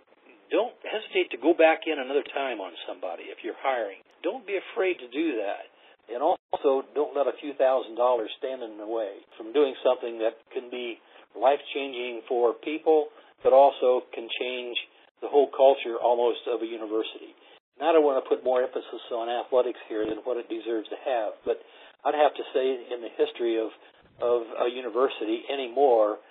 don't 0.53 0.73
hesitate 0.85 1.33
to 1.33 1.39
go 1.41 1.53
back 1.53 1.89
in 1.89 1.97
another 1.97 2.23
time 2.33 2.61
on 2.61 2.73
somebody 2.85 3.29
if 3.33 3.41
you're 3.41 3.57
hiring. 3.61 4.01
Don't 4.21 4.45
be 4.45 4.57
afraid 4.57 5.01
to 5.01 5.09
do 5.09 5.41
that. 5.41 5.65
And 6.05 6.21
also, 6.21 6.85
don't 6.93 7.17
let 7.17 7.25
a 7.25 7.33
few 7.41 7.57
thousand 7.57 7.97
dollars 7.97 8.29
stand 8.37 8.61
in 8.61 8.77
the 8.77 8.85
way 8.85 9.25
from 9.37 9.53
doing 9.53 9.73
something 9.81 10.21
that 10.21 10.37
can 10.53 10.69
be 10.69 11.01
life 11.33 11.61
changing 11.73 12.21
for 12.29 12.53
people, 12.53 13.09
but 13.41 13.53
also 13.53 14.05
can 14.13 14.29
change 14.37 14.77
the 15.21 15.27
whole 15.27 15.49
culture 15.49 15.97
almost 15.97 16.45
of 16.45 16.61
a 16.61 16.69
university. 16.69 17.33
Now, 17.81 17.89
I 17.89 17.93
don't 17.97 18.05
want 18.05 18.21
to 18.21 18.29
put 18.29 18.45
more 18.45 18.61
emphasis 18.61 19.03
on 19.11 19.27
athletics 19.27 19.81
here 19.89 20.05
than 20.05 20.21
what 20.23 20.37
it 20.37 20.45
deserves 20.47 20.87
to 20.93 20.99
have, 21.01 21.41
but 21.43 21.57
I'd 22.05 22.15
have 22.15 22.37
to 22.37 22.45
say 22.53 22.85
in 22.93 23.01
the 23.01 23.11
history 23.17 23.57
of 23.57 23.73
of 24.21 24.47
a 24.63 24.71
university 24.71 25.43
anymore, 25.51 26.23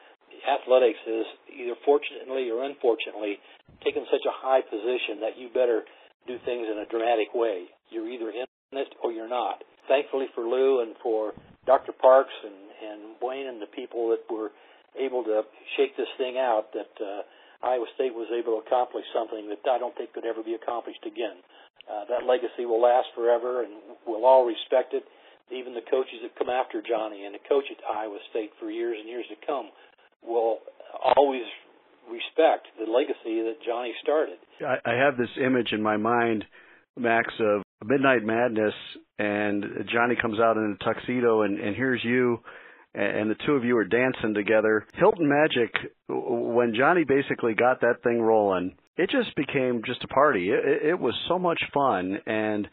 athletics 0.43 0.99
is 1.07 1.26
either 1.55 1.76
fortunately 1.85 2.50
or 2.50 2.64
unfortunately 2.64 3.38
taken 3.85 4.05
such 4.11 4.25
a 4.26 4.35
high 4.35 4.61
position 4.61 5.23
that 5.23 5.38
you 5.38 5.49
better 5.53 5.85
do 6.26 6.38
things 6.45 6.67
in 6.67 6.79
a 6.81 6.87
dramatic 6.88 7.33
way. 7.35 7.71
You're 7.91 8.09
either 8.09 8.31
in 8.31 8.47
it 8.75 8.91
or 9.03 9.12
you're 9.12 9.29
not. 9.29 9.62
Thankfully 9.87 10.26
for 10.35 10.43
Lou 10.43 10.83
and 10.83 10.97
for 11.03 11.33
Dr. 11.67 11.93
Parks 11.93 12.33
and, 12.43 12.59
and 12.81 13.00
Wayne 13.21 13.47
and 13.47 13.61
the 13.61 13.71
people 13.71 14.11
that 14.11 14.25
were 14.33 14.50
able 14.99 15.25
to 15.25 15.43
shake 15.76 15.97
this 15.97 16.11
thing 16.17 16.38
out, 16.38 16.73
that 16.73 16.93
uh, 17.03 17.23
Iowa 17.67 17.87
State 17.95 18.14
was 18.14 18.31
able 18.33 18.61
to 18.61 18.67
accomplish 18.67 19.05
something 19.12 19.49
that 19.49 19.61
I 19.69 19.79
don't 19.79 19.95
think 19.97 20.12
could 20.12 20.25
ever 20.26 20.43
be 20.43 20.55
accomplished 20.55 21.05
again. 21.07 21.43
Uh, 21.85 22.09
that 22.09 22.25
legacy 22.25 22.64
will 22.64 22.81
last 22.81 23.09
forever, 23.14 23.62
and 23.62 23.99
we'll 24.07 24.25
all 24.25 24.47
respect 24.47 24.95
it 24.95 25.05
even 25.53 25.76
the 25.76 25.85
coaches 25.91 26.25
that 26.25 26.33
come 26.41 26.49
after 26.49 26.81
Johnny 26.81 27.29
and 27.29 27.35
the 27.35 27.45
coach 27.45 27.69
at 27.69 27.76
Iowa 27.85 28.17
State 28.31 28.57
for 28.57 28.71
years 28.71 28.97
and 28.97 29.09
years 29.09 29.29
to 29.29 29.37
come 29.45 29.69
will 30.26 30.59
always 31.16 31.43
respect 32.11 32.66
the 32.78 32.90
legacy 32.90 33.43
that 33.43 33.57
Johnny 33.64 33.93
started. 34.02 34.37
I, 34.61 34.76
I 34.85 34.95
have 34.95 35.16
this 35.16 35.28
image 35.45 35.73
in 35.73 35.83
my 35.83 35.97
mind, 35.97 36.45
Max, 36.97 37.33
of 37.40 37.62
Midnight 37.85 38.25
Madness, 38.25 38.75
and 39.19 39.64
Johnny 39.93 40.16
comes 40.21 40.38
out 40.40 40.57
in 40.57 40.76
a 40.81 40.85
tuxedo, 40.85 41.43
and, 41.43 41.59
and 41.59 41.76
here's 41.76 42.02
you, 42.04 42.40
and 42.95 43.31
the 43.31 43.37
two 43.47 43.52
of 43.52 43.64
you 43.64 43.76
are 43.76 43.85
dancing 43.85 44.35
together. 44.35 44.87
Hilton 44.95 45.28
Magic, 45.28 45.75
when 46.09 46.75
Johnny 46.76 47.04
basically 47.04 47.54
got 47.54 47.81
that 47.81 48.02
thing 48.02 48.21
rolling, 48.21 48.76
it 48.97 49.11
just 49.11 49.35
became 49.35 49.83
just 49.85 50.04
a 50.04 50.09
party. 50.09 50.50
It, 50.50 50.90
it 50.90 50.99
was 50.99 51.14
so 51.28 51.38
much 51.38 51.61
fun, 51.73 52.19
and 52.26 52.69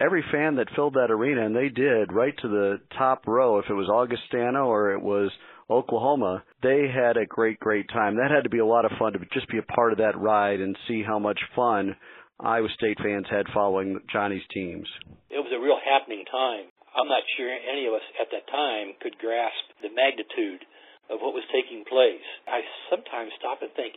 every 0.00 0.24
fan 0.32 0.56
that 0.56 0.68
filled 0.74 0.94
that 0.94 1.10
arena, 1.10 1.44
and 1.44 1.54
they 1.54 1.68
did, 1.68 2.12
right 2.12 2.34
to 2.40 2.48
the 2.48 2.80
top 2.96 3.26
row, 3.26 3.58
if 3.58 3.66
it 3.68 3.74
was 3.74 3.88
Augustana 3.88 4.64
or 4.64 4.92
it 4.92 5.02
was 5.02 5.30
Oklahoma, 5.70 6.44
they 6.62 6.88
had 6.88 7.16
a 7.16 7.26
great, 7.26 7.60
great 7.60 7.88
time. 7.92 8.16
That 8.16 8.30
had 8.30 8.44
to 8.44 8.50
be 8.50 8.58
a 8.58 8.66
lot 8.66 8.84
of 8.84 8.92
fun 8.98 9.12
to 9.12 9.20
just 9.32 9.48
be 9.48 9.58
a 9.58 9.72
part 9.74 9.92
of 9.92 9.98
that 9.98 10.18
ride 10.18 10.60
and 10.60 10.76
see 10.88 11.02
how 11.02 11.18
much 11.18 11.38
fun 11.54 11.94
Iowa 12.40 12.68
State 12.74 12.98
fans 13.02 13.26
had 13.28 13.46
following 13.52 14.00
Johnny's 14.10 14.46
teams. 14.54 14.88
It 15.28 15.42
was 15.42 15.52
a 15.52 15.60
real 15.60 15.78
happening 15.84 16.24
time. 16.30 16.72
I'm 16.96 17.08
not 17.08 17.22
sure 17.36 17.52
any 17.52 17.86
of 17.86 17.94
us 17.94 18.06
at 18.16 18.32
that 18.32 18.48
time 18.48 18.96
could 19.02 19.18
grasp 19.20 19.60
the 19.84 19.92
magnitude 19.92 20.64
of 21.12 21.20
what 21.20 21.36
was 21.36 21.44
taking 21.52 21.84
place. 21.84 22.24
I 22.48 22.64
sometimes 22.88 23.32
stop 23.36 23.60
and 23.60 23.72
think, 23.76 23.94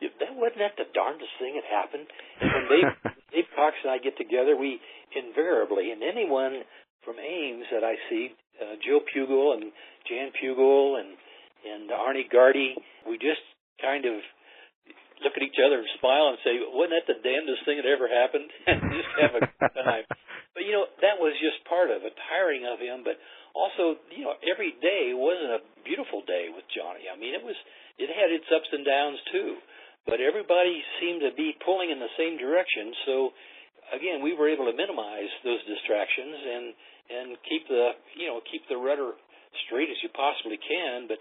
that 0.00 0.34
wasn't 0.38 0.62
that 0.62 0.78
the 0.78 0.86
darndest 0.94 1.34
thing 1.42 1.58
that 1.58 1.66
happened. 1.66 2.06
When 2.38 2.64
Dave, 2.70 2.90
Dave 3.34 3.48
Cox 3.58 3.74
and 3.82 3.90
I 3.90 3.98
get 3.98 4.14
together, 4.14 4.54
we 4.54 4.78
invariably, 5.10 5.90
and 5.90 6.02
anyone 6.06 6.62
from 7.02 7.18
Ames 7.18 7.66
that 7.74 7.82
I 7.82 7.98
see, 8.06 8.30
uh, 8.60 8.74
Joe 8.82 9.00
Pugel 9.06 9.54
and 9.54 9.72
Jan 10.06 10.30
Pugel 10.36 11.00
and 11.00 11.16
and 11.58 11.90
Arnie 11.90 12.30
Gardy, 12.30 12.78
we 13.08 13.18
just 13.18 13.42
kind 13.82 14.06
of 14.06 14.22
look 15.18 15.34
at 15.34 15.42
each 15.42 15.58
other 15.58 15.82
and 15.82 15.90
smile 15.98 16.30
and 16.30 16.38
say, 16.46 16.54
"Wasn't 16.60 16.94
that 16.94 17.06
the 17.10 17.18
damnedest 17.18 17.66
thing 17.66 17.78
that 17.82 17.88
ever 17.88 18.06
happened?" 18.06 18.48
and 18.66 18.78
just 18.94 19.12
have 19.18 19.34
a 19.36 19.40
good 19.46 19.74
time. 19.84 20.06
But 20.56 20.66
you 20.66 20.74
know, 20.74 20.90
that 21.06 21.22
was 21.22 21.38
just 21.38 21.62
part 21.70 21.86
of 21.86 22.02
it, 22.02 22.18
tiring 22.26 22.66
of 22.66 22.82
him, 22.82 23.06
but 23.06 23.14
also, 23.54 23.94
you 24.10 24.26
know, 24.26 24.34
every 24.42 24.74
day 24.82 25.14
wasn't 25.14 25.54
a 25.54 25.62
beautiful 25.86 26.26
day 26.26 26.50
with 26.50 26.66
Johnny. 26.74 27.06
I 27.06 27.14
mean, 27.14 27.30
it 27.30 27.44
was 27.46 27.54
it 27.94 28.10
had 28.10 28.34
its 28.34 28.48
ups 28.50 28.66
and 28.74 28.82
downs 28.82 29.22
too 29.30 29.62
but 30.08 30.24
everybody 30.24 30.80
seemed 30.98 31.20
to 31.20 31.36
be 31.36 31.52
pulling 31.60 31.92
in 31.92 32.00
the 32.00 32.10
same 32.16 32.40
direction. 32.40 32.96
So 33.04 33.14
again, 33.92 34.24
we 34.24 34.32
were 34.32 34.48
able 34.48 34.64
to 34.64 34.74
minimize 34.74 35.28
those 35.44 35.60
distractions 35.68 36.34
and 36.34 36.64
and 37.08 37.36
keep 37.48 37.64
the 37.68 37.96
you 38.16 38.28
know 38.28 38.40
keep 38.44 38.64
the 38.68 38.76
rudder 38.76 39.16
straight 39.66 39.88
as 39.88 39.98
you 40.04 40.12
possibly 40.12 40.60
can. 40.60 41.08
But 41.08 41.20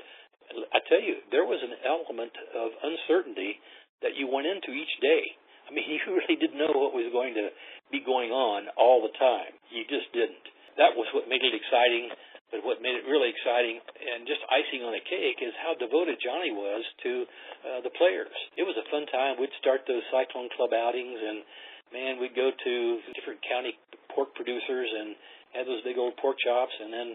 I 0.72 0.79
tell 0.88 1.01
you, 1.01 1.24
there 1.32 1.48
was 1.48 1.60
an 1.63 1.75
element 1.84 2.32
of 2.56 2.70
uncertainty 2.84 3.60
that 4.03 4.15
you 4.15 4.27
went 4.27 4.48
into 4.48 4.72
each 4.72 4.96
day. 5.01 5.24
I 5.67 5.75
mean, 5.75 5.88
you 5.91 6.00
really 6.08 6.38
didn't 6.39 6.60
know 6.60 6.75
what 6.75 6.96
was 6.96 7.12
going 7.12 7.36
to 7.36 7.51
be 7.91 8.03
going 8.03 8.32
on 8.32 8.72
all 8.75 9.03
the 9.03 9.13
time. 9.15 9.56
You 9.72 9.84
just 9.88 10.12
didn't. 10.12 10.46
That 10.77 10.94
was 10.94 11.10
what 11.15 11.25
made 11.27 11.41
it 11.41 11.56
exciting. 11.56 12.13
But 12.48 12.63
what 12.63 12.79
made 12.79 12.96
it 12.96 13.03
really 13.03 13.27
exciting 13.27 13.84
and 13.84 14.24
just 14.24 14.39
icing 14.48 14.79
on 14.79 14.96
the 14.96 15.03
cake 15.03 15.44
is 15.44 15.51
how 15.60 15.75
devoted 15.75 16.15
Johnny 16.24 16.56
was 16.56 16.79
to 17.03 17.27
uh, 17.67 17.79
the 17.84 17.91
players. 18.00 18.32
It 18.56 18.63
was 18.63 18.79
a 18.79 18.88
fun 18.88 19.03
time. 19.12 19.36
We'd 19.36 19.51
start 19.60 19.84
those 19.84 20.00
Cyclone 20.08 20.48
Club 20.56 20.72
outings, 20.72 21.20
and 21.20 21.44
man, 21.91 22.24
we'd 22.24 22.39
go 22.39 22.56
to 22.56 22.74
different 23.20 23.44
county 23.44 23.75
pork 24.17 24.33
producers 24.33 24.89
and 24.89 25.13
have 25.53 25.69
those 25.69 25.86
big 25.86 26.01
old 26.01 26.17
pork 26.17 26.41
chops, 26.41 26.74
and 26.81 26.89
then 26.89 27.07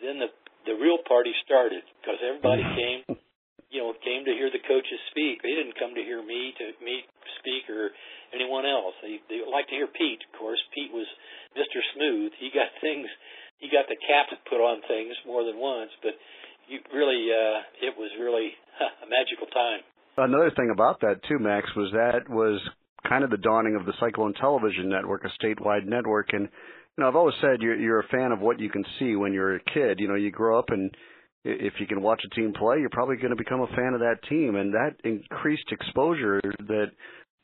then 0.00 0.16
the 0.24 0.30
the 0.64 0.76
real 0.80 0.98
party 1.04 1.36
started 1.44 1.84
because 2.00 2.16
everybody 2.24 2.64
came 2.80 3.20
you 3.70 3.82
know, 3.82 3.92
came 3.98 4.22
to 4.24 4.34
hear 4.34 4.50
the 4.50 4.62
coaches 4.62 5.00
speak. 5.10 5.42
They 5.42 5.54
didn't 5.54 5.74
come 5.78 5.94
to 5.98 6.02
hear 6.02 6.22
me 6.22 6.54
to 6.56 6.64
me 6.80 7.02
speak 7.42 7.66
or 7.66 7.90
anyone 8.30 8.64
else. 8.64 8.94
They 9.02 9.18
they 9.26 9.42
like 9.42 9.66
to 9.68 9.76
hear 9.76 9.90
Pete, 9.90 10.22
of 10.22 10.32
course. 10.38 10.60
Pete 10.70 10.94
was 10.94 11.06
Mr. 11.58 11.82
Smooth. 11.94 12.32
He 12.38 12.50
got 12.54 12.70
things 12.84 13.10
he 13.58 13.68
got 13.68 13.90
the 13.90 13.98
cap 14.00 14.30
put 14.46 14.62
on 14.62 14.84
things 14.86 15.16
more 15.26 15.42
than 15.42 15.58
once, 15.58 15.90
but 16.02 16.14
you 16.70 16.78
really 16.94 17.26
uh 17.28 17.58
it 17.82 17.94
was 17.98 18.10
really 18.16 18.54
a 19.04 19.06
magical 19.10 19.50
time. 19.50 19.82
Another 20.16 20.50
thing 20.54 20.70
about 20.72 21.00
that 21.00 21.20
too, 21.28 21.38
Max, 21.38 21.68
was 21.76 21.90
that 21.92 22.30
was 22.30 22.62
kind 23.08 23.24
of 23.24 23.30
the 23.30 23.36
dawning 23.36 23.76
of 23.76 23.86
the 23.86 23.92
Cyclone 24.00 24.34
Television 24.34 24.88
Network, 24.88 25.24
a 25.24 25.44
statewide 25.44 25.86
network 25.86 26.32
and 26.32 26.48
you 26.96 27.02
know, 27.02 27.08
I've 27.08 27.16
always 27.16 27.34
said 27.40 27.60
you're 27.60 27.78
you're 27.78 28.00
a 28.00 28.08
fan 28.08 28.32
of 28.32 28.40
what 28.40 28.58
you 28.58 28.70
can 28.70 28.84
see 28.98 29.16
when 29.16 29.32
you're 29.32 29.56
a 29.56 29.60
kid. 29.60 30.00
You 30.00 30.08
know, 30.08 30.14
you 30.14 30.30
grow 30.30 30.58
up 30.58 30.70
and 30.70 30.90
if 31.44 31.74
you 31.78 31.86
can 31.86 32.02
watch 32.02 32.22
a 32.24 32.34
team 32.34 32.52
play, 32.52 32.78
you're 32.80 32.90
probably 32.90 33.16
going 33.16 33.30
to 33.30 33.36
become 33.36 33.60
a 33.60 33.68
fan 33.68 33.92
of 33.94 34.00
that 34.00 34.16
team. 34.28 34.56
And 34.56 34.74
that 34.74 34.96
increased 35.04 35.70
exposure 35.70 36.40
that 36.42 36.86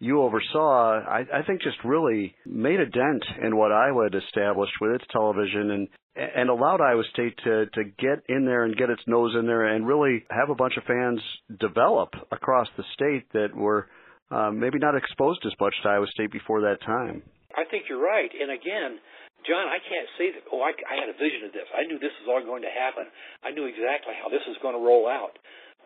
you 0.00 0.22
oversaw, 0.22 1.00
I, 1.06 1.20
I 1.32 1.42
think 1.46 1.62
just 1.62 1.76
really 1.84 2.34
made 2.44 2.80
a 2.80 2.86
dent 2.86 3.24
in 3.44 3.56
what 3.56 3.70
Iowa 3.70 4.08
had 4.10 4.20
established 4.20 4.72
with 4.80 4.92
its 4.92 5.04
television 5.12 5.70
and 5.70 5.88
and 6.14 6.50
allowed 6.50 6.80
Iowa 6.80 7.04
State 7.12 7.38
to 7.44 7.66
to 7.66 7.84
get 7.84 8.24
in 8.28 8.44
there 8.44 8.64
and 8.64 8.76
get 8.76 8.90
its 8.90 9.02
nose 9.06 9.34
in 9.38 9.46
there 9.46 9.64
and 9.66 9.86
really 9.86 10.24
have 10.30 10.50
a 10.50 10.54
bunch 10.54 10.76
of 10.76 10.84
fans 10.84 11.20
develop 11.60 12.10
across 12.30 12.68
the 12.76 12.84
state 12.94 13.24
that 13.32 13.54
were 13.54 13.88
uh, 14.32 14.50
maybe 14.50 14.80
not 14.80 14.96
exposed 14.96 15.44
as 15.44 15.52
much 15.60 15.74
to 15.82 15.88
Iowa 15.88 16.06
State 16.08 16.32
before 16.32 16.64
that 16.64 16.80
time. 16.80 17.22
I 17.52 17.68
think 17.68 17.84
you're 17.88 18.00
right. 18.00 18.32
And 18.32 18.48
again, 18.48 18.96
John, 19.44 19.68
I 19.68 19.76
can't 19.82 20.08
say 20.16 20.32
that. 20.32 20.48
Oh, 20.48 20.64
I, 20.64 20.72
I 20.88 20.94
had 20.96 21.12
a 21.12 21.18
vision 21.18 21.44
of 21.44 21.52
this. 21.52 21.68
I 21.74 21.84
knew 21.84 21.98
this 21.98 22.14
was 22.22 22.30
all 22.32 22.40
going 22.40 22.62
to 22.62 22.72
happen. 22.72 23.10
I 23.44 23.50
knew 23.50 23.66
exactly 23.68 24.14
how 24.16 24.32
this 24.32 24.42
was 24.48 24.56
going 24.62 24.78
to 24.78 24.82
roll 24.82 25.04
out. 25.04 25.36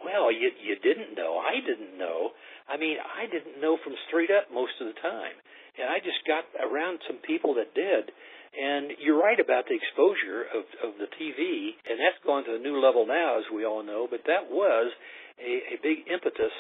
Well, 0.05 0.29
you 0.29 0.53
you 0.61 0.77
didn't 0.77 1.17
know. 1.17 1.41
I 1.41 1.65
didn't 1.65 1.97
know. 1.97 2.37
I 2.69 2.77
mean, 2.77 3.01
I 3.01 3.25
didn't 3.25 3.59
know 3.65 3.81
from 3.81 3.97
straight 4.07 4.29
up 4.29 4.53
most 4.53 4.77
of 4.77 4.93
the 4.93 4.99
time, 5.01 5.33
and 5.81 5.89
I 5.89 6.05
just 6.05 6.21
got 6.29 6.45
around 6.61 7.01
some 7.09 7.17
people 7.25 7.57
that 7.57 7.73
did. 7.73 8.13
And 8.57 8.93
you're 9.01 9.21
right 9.21 9.41
about 9.41 9.65
the 9.65 9.77
exposure 9.77 10.53
of 10.53 10.69
of 10.85 10.93
the 11.01 11.09
TV, 11.17 11.73
and 11.89 11.97
that's 11.97 12.21
gone 12.29 12.45
to 12.45 12.61
a 12.61 12.63
new 12.63 12.77
level 12.77 13.09
now, 13.09 13.41
as 13.41 13.49
we 13.49 13.65
all 13.65 13.83
know. 13.83 14.05
But 14.05 14.29
that 14.29 14.53
was 14.53 14.93
a, 15.41 15.75
a 15.75 15.77
big 15.81 16.05
impetus 16.13 16.53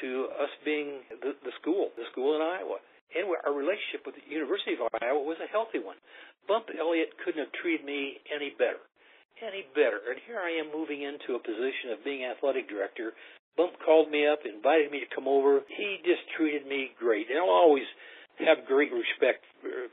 to 0.00 0.28
us 0.40 0.52
being 0.64 1.02
the, 1.22 1.32
the 1.44 1.54
school, 1.60 1.90
the 1.96 2.06
school 2.12 2.36
in 2.36 2.42
Iowa 2.42 2.78
and 3.16 3.30
our 3.46 3.54
relationship 3.54 4.04
with 4.04 4.18
the 4.18 4.26
University 4.28 4.74
of 4.76 4.90
Iowa 5.00 5.22
was 5.22 5.38
a 5.40 5.48
healthy 5.48 5.78
one. 5.78 5.96
Bump 6.44 6.68
Elliott 6.74 7.16
couldn't 7.24 7.40
have 7.40 7.54
treated 7.62 7.86
me 7.86 8.18
any 8.28 8.52
better, 8.58 8.82
any 9.40 9.64
better. 9.72 10.02
And 10.10 10.18
here 10.26 10.42
I 10.42 10.58
am 10.58 10.74
moving 10.74 11.02
into 11.02 11.38
a 11.38 11.42
position 11.42 11.94
of 11.94 12.04
being 12.04 12.28
athletic 12.28 12.68
director. 12.68 13.16
Bump 13.56 13.78
called 13.80 14.10
me 14.12 14.28
up, 14.28 14.44
invited 14.44 14.92
me 14.92 15.00
to 15.00 15.14
come 15.14 15.26
over. 15.26 15.64
He 15.70 16.02
just 16.04 16.22
treated 16.36 16.68
me 16.68 16.92
great, 16.98 17.30
and 17.30 17.40
I'll 17.40 17.48
always 17.48 17.88
have 18.44 18.66
great 18.68 18.92
respect 18.92 19.44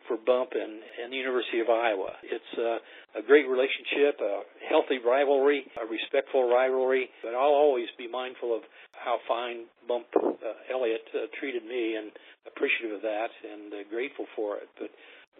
for, 0.07 0.17
Bump 0.25 0.51
and, 0.53 0.83
and 1.01 1.11
the 1.11 1.17
University 1.17 1.59
of 1.59 1.69
Iowa. 1.69 2.11
It's 2.23 2.53
uh, 2.59 3.19
a 3.19 3.23
great 3.23 3.47
relationship, 3.47 4.19
a 4.19 4.43
healthy 4.67 4.99
rivalry, 4.99 5.63
a 5.79 5.85
respectful 5.87 6.47
rivalry, 6.47 7.09
but 7.23 7.35
I'll 7.35 7.55
always 7.55 7.87
be 7.97 8.07
mindful 8.07 8.55
of 8.55 8.63
how 8.91 9.19
fine 9.27 9.67
Bump 9.87 10.07
uh, 10.15 10.71
Elliott 10.71 11.07
uh, 11.15 11.27
treated 11.39 11.65
me 11.65 11.95
and 11.95 12.11
appreciative 12.47 12.97
of 12.97 13.01
that 13.01 13.31
and 13.43 13.73
uh, 13.73 13.77
grateful 13.89 14.25
for 14.35 14.57
it. 14.57 14.69
But 14.79 14.91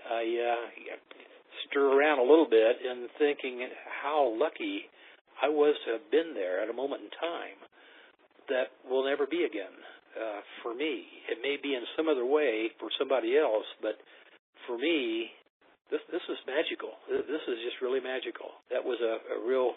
I 0.09 0.23
uh, 0.23 0.97
stir 1.69 1.95
around 1.95 2.19
a 2.19 2.27
little 2.27 2.47
bit 2.49 2.83
in 2.83 3.07
thinking 3.19 3.67
how 4.03 4.35
lucky 4.35 4.87
I 5.41 5.49
was 5.49 5.75
to 5.85 5.99
have 5.99 6.11
been 6.11 6.33
there 6.33 6.61
at 6.61 6.69
a 6.69 6.73
moment 6.73 7.03
in 7.03 7.11
time 7.19 7.59
that 8.49 8.75
will 8.89 9.05
never 9.05 9.25
be 9.25 9.43
again 9.43 9.71
uh, 10.13 10.41
for 10.61 10.73
me. 10.73 11.05
It 11.29 11.39
may 11.41 11.57
be 11.61 11.73
in 11.75 11.83
some 11.97 12.07
other 12.07 12.25
way 12.25 12.69
for 12.79 12.89
somebody 12.97 13.37
else, 13.37 13.65
but 13.81 13.97
for 14.67 14.77
me, 14.77 15.29
this 15.91 16.01
this 16.11 16.23
is 16.29 16.37
magical. 16.47 16.93
This 17.09 17.43
is 17.47 17.57
just 17.65 17.81
really 17.81 17.99
magical. 17.99 18.61
That 18.71 18.83
was 18.83 18.97
a, 19.01 19.21
a 19.35 19.47
real 19.47 19.73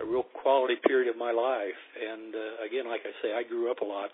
a 0.00 0.04
real 0.04 0.24
quality 0.42 0.74
period 0.86 1.08
of 1.08 1.16
my 1.16 1.32
life. 1.32 1.80
And 1.96 2.34
uh, 2.34 2.66
again, 2.66 2.88
like 2.88 3.00
I 3.04 3.12
say, 3.22 3.32
I 3.32 3.42
grew 3.42 3.70
up 3.70 3.80
a 3.80 3.84
lot 3.84 4.10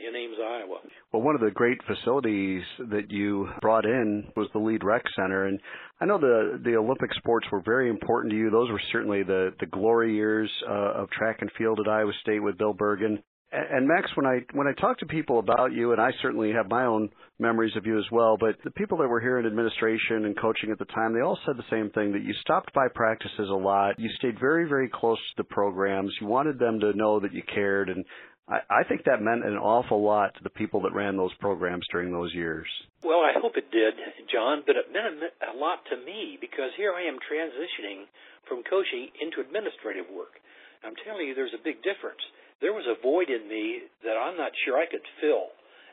in 0.00 0.16
Ames, 0.16 0.36
Iowa. 0.40 0.78
Well, 1.12 1.22
one 1.22 1.34
of 1.34 1.40
the 1.40 1.50
great 1.50 1.78
facilities 1.86 2.62
that 2.90 3.10
you 3.10 3.48
brought 3.60 3.84
in 3.84 4.24
was 4.36 4.48
the 4.52 4.58
Lied 4.58 4.84
Rec 4.84 5.02
Center, 5.16 5.46
and 5.46 5.60
I 6.00 6.06
know 6.06 6.18
the 6.18 6.60
the 6.64 6.76
Olympic 6.76 7.12
sports 7.14 7.46
were 7.52 7.62
very 7.64 7.88
important 7.88 8.32
to 8.32 8.38
you. 8.38 8.50
Those 8.50 8.70
were 8.70 8.80
certainly 8.90 9.22
the 9.22 9.52
the 9.60 9.66
glory 9.66 10.14
years 10.14 10.50
uh, 10.68 11.02
of 11.02 11.10
track 11.10 11.38
and 11.40 11.50
field 11.58 11.80
at 11.80 11.90
Iowa 11.90 12.12
State 12.22 12.42
with 12.42 12.58
Bill 12.58 12.74
Bergan. 12.74 13.22
And 13.54 13.86
Max, 13.86 14.10
when 14.16 14.24
I 14.24 14.40
when 14.54 14.66
I 14.66 14.72
talk 14.72 14.98
to 15.00 15.06
people 15.06 15.38
about 15.38 15.72
you, 15.72 15.92
and 15.92 16.00
I 16.00 16.10
certainly 16.22 16.52
have 16.52 16.70
my 16.70 16.86
own 16.86 17.10
memories 17.38 17.76
of 17.76 17.84
you 17.84 17.98
as 17.98 18.04
well, 18.10 18.38
but 18.40 18.56
the 18.64 18.70
people 18.70 18.96
that 18.98 19.08
were 19.08 19.20
here 19.20 19.38
in 19.38 19.44
administration 19.44 20.24
and 20.24 20.38
coaching 20.38 20.70
at 20.70 20.78
the 20.78 20.86
time, 20.86 21.12
they 21.12 21.20
all 21.20 21.38
said 21.44 21.58
the 21.58 21.68
same 21.68 21.90
thing: 21.90 22.12
that 22.12 22.22
you 22.22 22.32
stopped 22.40 22.72
by 22.72 22.88
practices 22.94 23.50
a 23.50 23.54
lot, 23.54 23.98
you 23.98 24.08
stayed 24.16 24.40
very, 24.40 24.66
very 24.66 24.88
close 24.88 25.18
to 25.18 25.42
the 25.42 25.44
programs, 25.44 26.10
you 26.18 26.26
wanted 26.26 26.58
them 26.58 26.80
to 26.80 26.94
know 26.94 27.20
that 27.20 27.34
you 27.34 27.42
cared, 27.42 27.90
and 27.90 28.06
I, 28.48 28.60
I 28.70 28.84
think 28.88 29.04
that 29.04 29.20
meant 29.20 29.44
an 29.44 29.58
awful 29.58 30.02
lot 30.02 30.34
to 30.36 30.42
the 30.42 30.50
people 30.50 30.80
that 30.82 30.94
ran 30.94 31.18
those 31.18 31.34
programs 31.34 31.86
during 31.92 32.10
those 32.10 32.32
years. 32.32 32.66
Well, 33.04 33.20
I 33.20 33.36
hope 33.36 33.58
it 33.58 33.70
did, 33.70 33.94
John, 34.32 34.62
but 34.66 34.76
it 34.76 34.88
meant 34.92 35.28
a 35.44 35.56
lot 35.58 35.84
to 35.90 35.96
me 36.00 36.38
because 36.40 36.70
here 36.78 36.94
I 36.96 37.02
am 37.04 37.18
transitioning 37.20 38.08
from 38.48 38.62
coaching 38.64 39.08
into 39.20 39.44
administrative 39.44 40.06
work. 40.08 40.40
I'm 40.82 40.96
telling 41.04 41.28
you, 41.28 41.34
there's 41.34 41.54
a 41.54 41.62
big 41.62 41.82
difference 41.84 42.22
there 42.62 42.72
was 42.72 42.86
a 42.86 43.02
void 43.02 43.28
in 43.28 43.50
me 43.50 43.90
that 44.06 44.14
I'm 44.16 44.38
not 44.38 44.54
sure 44.64 44.78
I 44.78 44.86
could 44.86 45.04
fill 45.20 45.50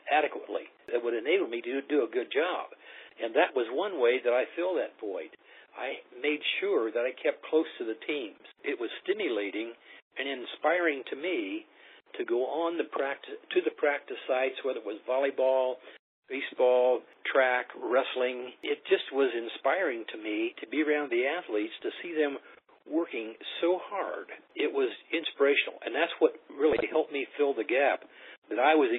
adequately 0.08 0.70
that 0.88 1.02
would 1.02 1.14
enable 1.14 1.50
me 1.50 1.60
to 1.60 1.82
do 1.90 2.06
a 2.06 2.14
good 2.14 2.30
job. 2.30 2.70
And 3.20 3.34
that 3.34 3.52
was 3.52 3.68
one 3.74 4.00
way 4.00 4.22
that 4.22 4.32
I 4.32 4.48
filled 4.56 4.78
that 4.78 4.96
void. 5.02 5.34
I 5.76 6.00
made 6.22 6.40
sure 6.62 6.90
that 6.90 7.04
I 7.04 7.12
kept 7.14 7.44
close 7.46 7.68
to 7.78 7.84
the 7.84 7.98
teams. 8.06 8.40
It 8.64 8.78
was 8.80 8.90
stimulating 9.04 9.74
and 10.18 10.26
inspiring 10.26 11.02
to 11.10 11.16
me 11.18 11.66
to 12.18 12.24
go 12.24 12.46
on 12.46 12.78
the 12.78 12.90
practice 12.90 13.38
to 13.54 13.60
the 13.62 13.74
practice 13.78 14.18
sites, 14.26 14.58
whether 14.64 14.82
it 14.82 14.86
was 14.88 14.98
volleyball, 15.06 15.78
baseball, 16.26 17.02
track, 17.30 17.70
wrestling. 17.78 18.54
It 18.62 18.82
just 18.90 19.06
was 19.12 19.30
inspiring 19.30 20.06
to 20.10 20.18
me 20.18 20.54
to 20.58 20.66
be 20.66 20.82
around 20.82 21.10
the 21.10 21.26
athletes 21.26 21.74
to 21.82 21.90
see 22.02 22.14
them 22.14 22.38
working 22.88 23.34
so 23.60 23.80
hard. 23.80 24.28
It 24.56 24.72
was 24.72 24.90
inspirational, 25.12 25.80
and 25.84 25.94
that's 25.94 26.12
what 26.18 26.36
really 26.48 26.80
helped 26.88 27.12
me 27.12 27.26
fill 27.36 27.54
the 27.54 27.66
gap 27.66 28.04
that 28.48 28.58
I 28.58 28.74
was 28.74 28.90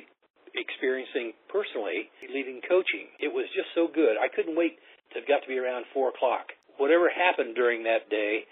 experiencing 0.53 1.33
personally 1.47 2.11
leaving 2.27 2.59
coaching. 2.67 3.07
It 3.19 3.31
was 3.31 3.47
just 3.55 3.71
so 3.73 3.87
good. 3.87 4.19
I 4.19 4.27
couldn't 4.27 4.55
wait 4.55 4.77
to 5.13 5.23
have 5.23 5.27
got 5.27 5.43
to 5.43 5.49
be 5.49 5.59
around 5.59 5.85
four 5.93 6.09
o'clock. 6.11 6.51
Whatever 6.77 7.11
happened 7.11 7.55
during 7.55 7.83
that 7.83 8.09
day, 8.09 8.47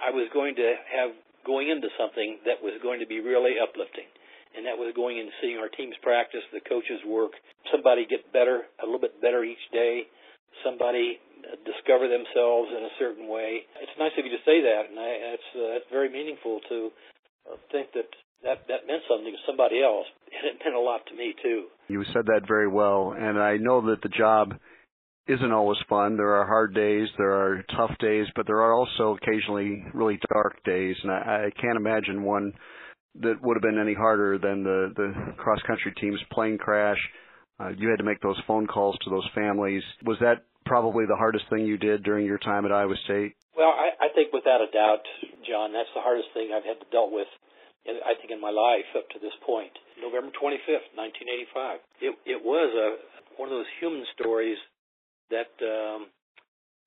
I 0.00 0.10
was 0.12 0.28
going 0.32 0.56
to 0.56 0.68
have 0.88 1.12
going 1.44 1.68
into 1.68 1.88
something 1.98 2.38
that 2.46 2.62
was 2.62 2.78
going 2.82 3.00
to 3.00 3.08
be 3.08 3.20
really 3.20 3.58
uplifting. 3.58 4.06
And 4.52 4.68
that 4.68 4.76
was 4.76 4.92
going 4.94 5.16
and 5.18 5.32
seeing 5.40 5.56
our 5.56 5.72
teams 5.72 5.96
practice, 6.04 6.44
the 6.52 6.60
coaches 6.60 7.00
work, 7.08 7.32
somebody 7.72 8.04
get 8.04 8.32
better, 8.36 8.68
a 8.80 8.84
little 8.84 9.00
bit 9.00 9.16
better 9.20 9.42
each 9.42 9.64
day, 9.72 10.04
somebody 10.64 11.18
discover 11.64 12.08
themselves 12.08 12.70
in 12.70 12.82
a 12.84 12.94
certain 12.98 13.28
way. 13.28 13.66
It's 13.82 13.96
nice 13.98 14.12
of 14.18 14.24
you 14.24 14.32
to 14.32 14.42
say 14.46 14.62
that, 14.62 14.90
and 14.90 14.98
I, 14.98 15.10
it's 15.36 15.50
uh, 15.56 15.78
very 15.90 16.08
meaningful 16.08 16.60
to 16.68 16.90
uh, 17.50 17.56
think 17.70 17.92
that 17.94 18.08
that 18.42 18.66
that 18.68 18.86
meant 18.86 19.02
something 19.08 19.32
to 19.32 19.42
somebody 19.46 19.82
else, 19.82 20.06
and 20.30 20.50
it 20.50 20.62
meant 20.64 20.76
a 20.76 20.80
lot 20.80 21.06
to 21.06 21.14
me 21.14 21.34
too. 21.42 21.66
You 21.88 22.04
said 22.12 22.26
that 22.26 22.46
very 22.46 22.68
well, 22.68 23.14
and 23.16 23.38
I 23.38 23.56
know 23.56 23.80
that 23.90 24.02
the 24.02 24.08
job 24.08 24.54
isn't 25.28 25.52
always 25.52 25.78
fun. 25.88 26.16
There 26.16 26.34
are 26.34 26.46
hard 26.46 26.74
days, 26.74 27.08
there 27.16 27.30
are 27.32 27.64
tough 27.76 27.96
days, 28.00 28.26
but 28.34 28.46
there 28.46 28.60
are 28.60 28.74
also 28.74 29.16
occasionally 29.16 29.84
really 29.94 30.18
dark 30.32 30.62
days, 30.64 30.96
and 31.02 31.12
I, 31.12 31.46
I 31.46 31.60
can't 31.60 31.76
imagine 31.76 32.22
one 32.24 32.52
that 33.20 33.36
would 33.42 33.56
have 33.56 33.62
been 33.62 33.80
any 33.80 33.94
harder 33.94 34.38
than 34.38 34.64
the 34.64 34.92
the 34.96 35.32
cross 35.36 35.60
country 35.66 35.92
team's 36.00 36.20
plane 36.32 36.58
crash. 36.58 36.98
Uh, 37.62 37.70
you 37.78 37.90
had 37.90 38.02
to 38.02 38.04
make 38.04 38.20
those 38.20 38.38
phone 38.46 38.66
calls 38.66 38.98
to 39.04 39.10
those 39.10 39.26
families. 39.34 39.82
Was 40.02 40.18
that 40.18 40.42
probably 40.66 41.06
the 41.06 41.14
hardest 41.14 41.46
thing 41.46 41.62
you 41.66 41.78
did 41.78 42.02
during 42.02 42.26
your 42.26 42.38
time 42.38 42.66
at 42.66 42.72
Iowa 42.72 42.96
State? 43.04 43.38
Well, 43.54 43.70
I, 43.70 43.94
I 44.02 44.08
think 44.14 44.32
without 44.32 44.58
a 44.58 44.70
doubt, 44.74 45.06
John, 45.46 45.70
that's 45.70 45.90
the 45.94 46.02
hardest 46.02 46.28
thing 46.34 46.50
I've 46.50 46.66
had 46.66 46.82
to 46.82 46.88
deal 46.90 47.12
with 47.12 47.30
in, 47.86 48.02
I 48.02 48.18
think 48.18 48.34
in 48.34 48.40
my 48.40 48.50
life 48.50 48.88
up 48.98 49.06
to 49.14 49.18
this 49.22 49.34
point. 49.46 49.70
November 50.00 50.34
25th, 50.34 50.90
1985. 50.98 51.78
It 52.02 52.12
it 52.26 52.40
was 52.42 52.70
a 52.74 52.88
one 53.38 53.46
of 53.46 53.54
those 53.54 53.70
human 53.78 54.02
stories 54.18 54.58
that 55.30 55.54
um, 55.62 56.10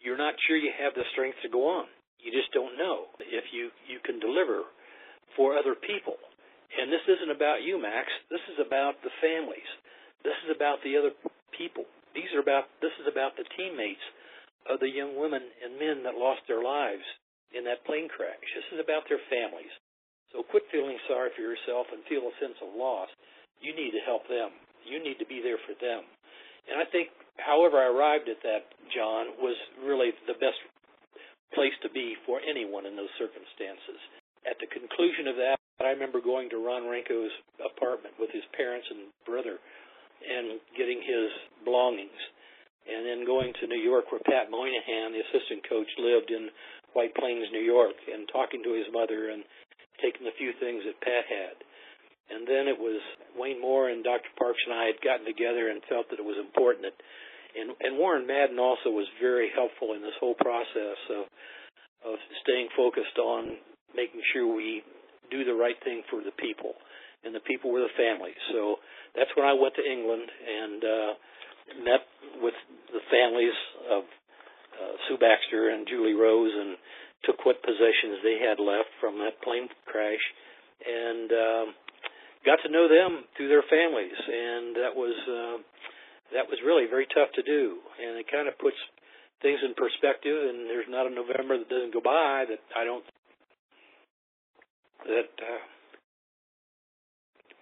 you're 0.03 0.19
not 0.19 0.35
sure 0.45 0.59
you 0.59 0.71
have 0.75 0.93
the 0.93 1.07
strength 1.15 1.39
to 1.41 1.49
go 1.49 1.67
on. 1.71 1.87
You 2.19 2.35
just 2.35 2.51
don't 2.51 2.75
know 2.75 3.07
if 3.21 3.45
you 3.55 3.71
you 3.87 4.03
can 4.03 4.19
deliver 4.19 4.67
for 5.39 5.55
other 5.55 5.75
people. 5.75 6.19
And 6.75 6.91
this 6.91 7.05
isn't 7.07 7.31
about 7.31 7.63
you, 7.63 7.79
Max. 7.79 8.11
This 8.27 8.43
is 8.51 8.59
about 8.59 8.99
the 9.05 9.13
families. 9.23 9.69
This 10.25 10.37
is 10.49 10.57
about 10.57 10.81
the 10.81 10.97
other 10.97 11.13
people. 11.53 11.85
These 12.17 12.33
are 12.33 12.41
about 12.41 12.65
this 12.81 12.93
is 12.97 13.05
about 13.05 13.37
the 13.37 13.45
teammates 13.53 14.01
of 14.65 14.81
the 14.81 14.89
young 14.89 15.13
women 15.13 15.45
and 15.61 15.77
men 15.77 16.01
that 16.01 16.17
lost 16.17 16.41
their 16.49 16.65
lives 16.65 17.05
in 17.53 17.61
that 17.69 17.85
plane 17.85 18.09
crash. 18.09 18.41
This 18.57 18.73
is 18.73 18.81
about 18.81 19.05
their 19.05 19.21
families. 19.29 19.69
So 20.33 20.41
quit 20.41 20.65
feeling 20.73 20.97
sorry 21.05 21.29
for 21.37 21.45
yourself 21.45 21.85
and 21.93 22.01
feel 22.09 22.25
a 22.25 22.33
sense 22.41 22.57
of 22.65 22.73
loss. 22.73 23.07
You 23.61 23.77
need 23.77 23.93
to 23.93 24.03
help 24.03 24.25
them. 24.25 24.51
You 24.83 24.97
need 24.97 25.21
to 25.21 25.29
be 25.29 25.45
there 25.45 25.61
for 25.63 25.77
them. 25.77 26.03
And 26.65 26.81
I 26.81 26.89
think, 26.89 27.13
however, 27.37 27.77
I 27.77 27.93
arrived 27.93 28.25
at 28.25 28.41
that, 28.41 28.65
John, 28.89 29.37
was 29.37 29.55
really 29.85 30.11
the 30.25 30.37
best 30.41 30.57
place 31.53 31.77
to 31.85 31.89
be 31.93 32.17
for 32.25 32.41
anyone 32.41 32.89
in 32.89 32.97
those 32.97 33.13
circumstances. 33.21 34.01
At 34.49 34.57
the 34.57 34.69
conclusion 34.69 35.29
of 35.29 35.37
that, 35.37 35.57
I 35.79 35.93
remember 35.93 36.19
going 36.19 36.49
to 36.49 36.61
Ron 36.61 36.89
Renko's 36.89 37.31
apartment 37.61 38.17
with 38.17 38.33
his 38.33 38.43
parents 38.57 38.89
and 38.89 39.13
brother 39.25 39.61
and 40.25 40.59
getting 40.77 40.99
his 41.01 41.29
belongings. 41.63 42.19
And 42.85 43.01
then 43.01 43.25
going 43.25 43.49
to 43.61 43.65
New 43.65 43.81
York 43.81 44.13
where 44.13 44.21
Pat 44.21 44.53
Moynihan, 44.53 45.09
the 45.09 45.25
assistant 45.25 45.65
coach, 45.65 45.89
lived 45.97 46.29
in 46.29 46.53
White 46.93 47.17
Plains, 47.17 47.49
New 47.49 47.65
York, 47.65 47.97
and 48.05 48.29
talking 48.29 48.61
to 48.61 48.77
his 48.77 48.85
mother 48.93 49.33
and 49.33 49.41
taking 50.01 50.21
the 50.21 50.37
few 50.37 50.53
things 50.61 50.85
that 50.85 51.01
Pat 51.01 51.25
had. 51.25 51.55
And 52.29 52.45
then 52.45 52.69
it 52.69 52.77
was 52.77 53.01
Wayne 53.33 53.61
Moore 53.61 53.89
and 53.89 54.05
Dr. 54.05 54.29
Parks 54.37 54.61
and 54.65 54.73
I 54.73 54.85
had 54.89 55.01
gotten 55.01 55.25
together 55.25 55.69
and 55.69 55.81
felt 55.89 56.09
that 56.09 56.21
it 56.21 56.25
was 56.25 56.37
important 56.37 56.85
that 56.85 56.97
and, 57.55 57.71
and 57.79 57.95
Warren 57.95 58.27
Madden 58.27 58.59
also 58.59 58.91
was 58.91 59.07
very 59.23 59.47
helpful 59.55 59.95
in 59.95 60.03
this 60.03 60.15
whole 60.19 60.35
process 60.35 60.99
of 61.09 61.25
of 62.05 62.21
staying 62.45 62.69
focused 62.77 63.17
on 63.17 63.57
making 63.97 64.21
sure 64.29 64.45
we 64.45 64.83
do 65.31 65.41
the 65.41 65.57
right 65.57 65.79
thing 65.81 66.03
for 66.05 66.21
the 66.21 66.35
people, 66.37 66.77
and 67.25 67.33
the 67.33 67.41
people 67.41 67.73
were 67.73 67.81
the 67.81 67.97
families. 67.97 68.37
So 68.53 68.77
that's 69.15 69.31
when 69.35 69.47
I 69.47 69.55
went 69.55 69.75
to 69.75 69.83
England 69.83 70.27
and 70.27 70.79
uh, 70.83 71.11
met 71.83 72.03
with 72.43 72.57
the 72.91 73.03
families 73.09 73.57
of 73.89 74.03
uh, 74.03 74.93
Sue 75.07 75.17
Baxter 75.17 75.71
and 75.71 75.87
Julie 75.87 76.15
Rose, 76.15 76.51
and 76.51 76.77
took 77.23 77.43
what 77.47 77.63
possessions 77.63 78.21
they 78.21 78.37
had 78.37 78.59
left 78.59 78.91
from 78.99 79.17
that 79.23 79.39
plane 79.41 79.71
crash, 79.87 80.21
and 80.83 81.31
um, 81.31 81.67
got 82.45 82.59
to 82.61 82.69
know 82.69 82.85
them 82.91 83.23
through 83.35 83.49
their 83.49 83.65
families, 83.65 84.19
and 84.19 84.75
that 84.75 84.93
was. 84.93 85.15
Uh, 85.25 85.57
that 86.33 86.49
was 86.49 86.57
really 86.65 86.89
very 86.89 87.05
tough 87.13 87.29
to 87.35 87.43
do, 87.43 87.77
and 88.01 88.17
it 88.17 88.25
kind 88.31 88.47
of 88.47 88.57
puts 88.57 88.77
things 89.41 89.59
in 89.61 89.75
perspective. 89.75 90.33
And 90.49 90.65
there's 90.65 90.89
not 90.89 91.05
a 91.05 91.13
November 91.13 91.57
that 91.57 91.69
doesn't 91.69 91.93
go 91.93 92.01
by 92.01 92.45
that 92.49 92.61
I 92.73 92.83
don't 92.83 93.05
that. 95.05 95.29
Uh, 95.37 95.61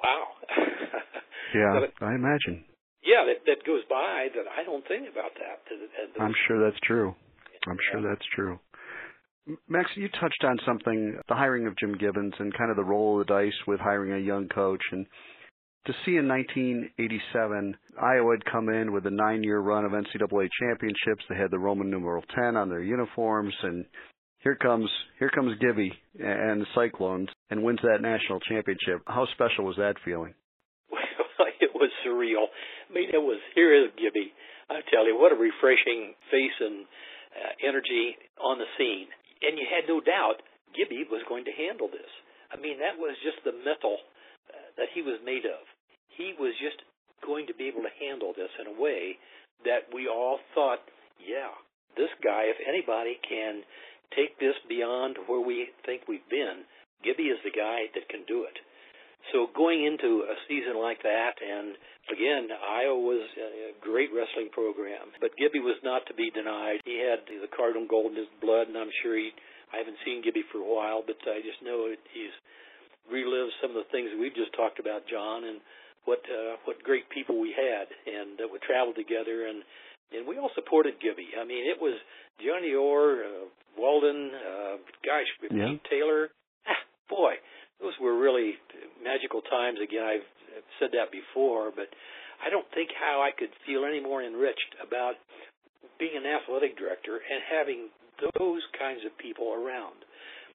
wow. 0.04 0.24
yeah, 1.54 1.88
I 2.02 2.16
imagine. 2.16 2.66
Yeah, 3.04 3.26
that 3.28 3.46
that 3.46 3.66
goes 3.66 3.84
by 3.90 4.28
that 4.36 4.46
I 4.48 4.64
don't 4.64 4.88
think 4.88 5.08
about 5.12 5.32
that. 5.36 6.22
I'm 6.22 6.36
sure 6.48 6.64
that's 6.64 6.80
true. 6.84 7.16
I'm 7.68 7.78
sure 7.92 8.02
that's 8.02 8.26
true. 8.36 8.60
Max, 9.68 9.90
you 9.96 10.08
touched 10.08 10.44
on 10.46 10.58
something, 10.66 11.20
the 11.28 11.36
hiring 11.36 11.68
of 11.68 11.78
Jim 11.78 11.98
Gibbons 11.98 12.34
and 12.40 12.58
kind 12.58 12.72
of 12.72 12.78
the 12.78 12.84
roll 12.84 13.20
of 13.20 13.28
the 13.28 13.34
dice 13.34 13.54
with 13.68 13.80
hiring 13.80 14.14
a 14.14 14.26
young 14.26 14.48
coach. 14.48 14.82
And 14.92 15.06
to 15.86 15.94
see 16.06 16.16
in 16.16 16.30
1987 16.30 17.76
Iowa 18.02 18.36
had 18.36 18.52
come 18.52 18.70
in 18.70 18.94
with 18.94 19.06
a 19.06 19.12
nine-year 19.12 19.60
run 19.60 19.84
of 19.84 19.92
NCAA 19.92 20.48
championships. 20.60 21.26
They 21.30 21.36
had 21.36 21.52
the 21.52 21.60
Roman 21.60 21.90
numeral 21.90 22.24
10 22.36 22.56
on 22.56 22.70
their 22.70 22.82
uniforms, 22.82 23.54
and 23.64 23.86
here 24.40 24.56
comes 24.56 24.90
here 25.20 25.30
comes 25.30 25.58
Gibby 25.60 25.92
and 26.20 26.62
the 26.62 26.66
Cyclones 26.74 27.30
and 27.50 27.64
wins 27.64 27.80
that 27.84 28.02
national 28.02 28.40
championship. 28.42 29.02
How 29.08 29.26
special 29.34 29.66
was 29.66 29.76
that 29.78 29.96
feeling? 30.06 30.34
Surreal. 32.14 32.54
I 32.54 32.90
mean, 32.94 33.10
it 33.10 33.18
was 33.18 33.42
here 33.58 33.74
is 33.74 33.90
Gibby. 33.98 34.30
I 34.70 34.86
tell 34.94 35.10
you, 35.10 35.18
what 35.18 35.34
a 35.34 35.36
refreshing 35.36 36.14
face 36.30 36.58
and 36.62 36.86
uh, 37.34 37.52
energy 37.66 38.16
on 38.38 38.62
the 38.62 38.70
scene. 38.78 39.10
And 39.42 39.58
you 39.58 39.66
had 39.66 39.90
no 39.90 40.00
doubt 40.00 40.46
Gibby 40.78 41.10
was 41.10 41.26
going 41.28 41.50
to 41.50 41.54
handle 41.58 41.90
this. 41.90 42.10
I 42.54 42.62
mean, 42.62 42.78
that 42.80 43.02
was 43.02 43.18
just 43.26 43.42
the 43.42 43.58
metal 43.66 43.98
uh, 44.54 44.70
that 44.78 44.94
he 44.94 45.02
was 45.02 45.18
made 45.26 45.50
of 45.50 45.66
he 46.18 46.34
was 46.38 46.54
just 46.62 46.78
going 47.26 47.48
to 47.48 47.56
be 47.56 47.68
able 47.68 47.82
to 47.82 48.00
handle 48.00 48.34
this 48.36 48.52
in 48.62 48.68
a 48.70 48.80
way 48.80 49.18
that 49.66 49.90
we 49.94 50.08
all 50.08 50.40
thought, 50.54 50.84
yeah, 51.18 51.54
this 51.96 52.12
guy, 52.22 52.50
if 52.50 52.60
anybody 52.68 53.18
can 53.24 53.64
take 54.14 54.38
this 54.38 54.58
beyond 54.68 55.18
where 55.26 55.42
we 55.42 55.70
think 55.86 56.04
we've 56.08 56.28
been, 56.30 56.68
Gibby 57.02 57.32
is 57.32 57.40
the 57.44 57.54
guy 57.54 57.90
that 57.96 58.10
can 58.10 58.26
do 58.28 58.44
it. 58.44 58.58
So 59.32 59.48
going 59.56 59.86
into 59.88 60.28
a 60.28 60.36
season 60.48 60.76
like 60.76 61.02
that, 61.04 61.40
and 61.40 61.80
again, 62.12 62.52
Iowa 62.52 63.00
was 63.00 63.24
a 63.38 63.76
great 63.80 64.12
wrestling 64.12 64.52
program, 64.52 65.14
but 65.22 65.36
Gibby 65.40 65.64
was 65.64 65.80
not 65.84 66.04
to 66.08 66.14
be 66.14 66.32
denied. 66.32 66.84
He 66.84 67.00
had 67.00 67.24
the 67.28 67.52
cardinal 67.52 67.88
gold 67.88 68.12
in 68.14 68.20
his 68.20 68.32
blood, 68.42 68.68
and 68.68 68.78
I'm 68.78 68.92
sure 69.04 69.16
he. 69.16 69.32
I 69.74 69.82
haven't 69.82 69.98
seen 70.06 70.22
Gibby 70.22 70.46
for 70.54 70.62
a 70.62 70.70
while, 70.70 71.02
but 71.02 71.18
I 71.26 71.42
just 71.42 71.58
know 71.66 71.90
he's 71.90 72.36
relived 73.10 73.58
some 73.58 73.74
of 73.74 73.82
the 73.82 73.90
things 73.90 74.14
that 74.14 74.22
we've 74.22 74.38
just 74.38 74.54
talked 74.54 74.78
about, 74.78 75.10
John, 75.10 75.50
and 75.50 75.58
what 76.06 76.22
uh, 76.28 76.60
what 76.66 76.84
great 76.84 77.10
people 77.10 77.40
we 77.40 77.56
had 77.56 77.88
and 78.06 78.38
that 78.38 78.52
would 78.52 78.62
travel 78.62 78.94
together 78.94 79.48
and 79.48 79.64
and 80.14 80.28
we 80.28 80.38
all 80.38 80.52
supported 80.54 81.00
Gibby. 81.02 81.34
I 81.34 81.44
mean, 81.44 81.66
it 81.66 81.82
was 81.82 81.98
Johnny 82.38 82.76
Orr, 82.76 83.26
uh, 83.26 83.46
Walden, 83.78 84.30
uh, 84.30 84.76
gosh, 85.02 85.30
yeah. 85.50 85.74
Pete 85.74 85.86
Taylor. 85.90 86.30
Ah, 86.68 86.78
boy, 87.10 87.34
those 87.84 87.94
were 88.00 88.16
really 88.16 88.56
magical 89.04 89.44
times. 89.44 89.84
Again, 89.84 90.08
I've 90.08 90.28
said 90.80 90.96
that 90.96 91.12
before, 91.12 91.76
but 91.76 91.92
I 92.40 92.48
don't 92.48 92.68
think 92.72 92.96
how 92.96 93.20
I 93.20 93.36
could 93.36 93.52
feel 93.68 93.84
any 93.84 94.00
more 94.00 94.24
enriched 94.24 94.80
about 94.80 95.20
being 96.00 96.16
an 96.16 96.24
athletic 96.24 96.80
director 96.80 97.20
and 97.20 97.44
having 97.44 97.92
those 98.40 98.64
kinds 98.80 99.04
of 99.04 99.12
people 99.20 99.52
around. 99.52 100.00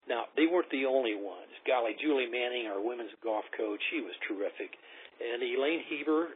Now, 0.09 0.25
they 0.41 0.49
weren't 0.49 0.73
the 0.73 0.89
only 0.89 1.13
ones. 1.13 1.53
Golly, 1.69 1.93
Julie 2.01 2.33
Manning, 2.33 2.65
our 2.65 2.81
women's 2.81 3.13
golf 3.21 3.45
coach, 3.53 3.81
she 3.93 4.01
was 4.01 4.17
terrific. 4.25 4.73
And 5.21 5.45
Elaine 5.45 5.85
Hieber, 5.85 6.33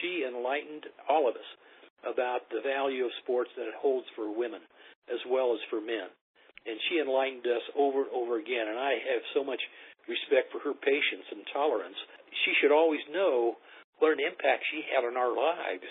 she 0.00 0.28
enlightened 0.28 0.84
all 1.08 1.24
of 1.24 1.34
us 1.34 1.50
about 2.04 2.44
the 2.52 2.60
value 2.60 3.08
of 3.08 3.12
sports 3.24 3.48
that 3.56 3.68
it 3.68 3.76
holds 3.80 4.04
for 4.12 4.28
women 4.28 4.60
as 5.08 5.20
well 5.28 5.56
as 5.56 5.60
for 5.72 5.80
men. 5.80 6.12
And 6.68 6.76
she 6.88 7.00
enlightened 7.00 7.48
us 7.48 7.64
over 7.72 8.04
and 8.04 8.12
over 8.12 8.36
again. 8.36 8.68
And 8.68 8.76
I 8.76 9.00
have 9.16 9.24
so 9.32 9.40
much 9.40 9.60
respect 10.10 10.50
for 10.50 10.58
her 10.66 10.74
patience 10.74 11.26
and 11.30 11.46
tolerance. 11.54 11.96
She 12.44 12.52
should 12.58 12.74
always 12.74 13.02
know 13.14 13.56
what 14.02 14.12
an 14.12 14.20
impact 14.20 14.66
she 14.68 14.82
had 14.90 15.06
on 15.06 15.14
our 15.14 15.30
lives 15.30 15.86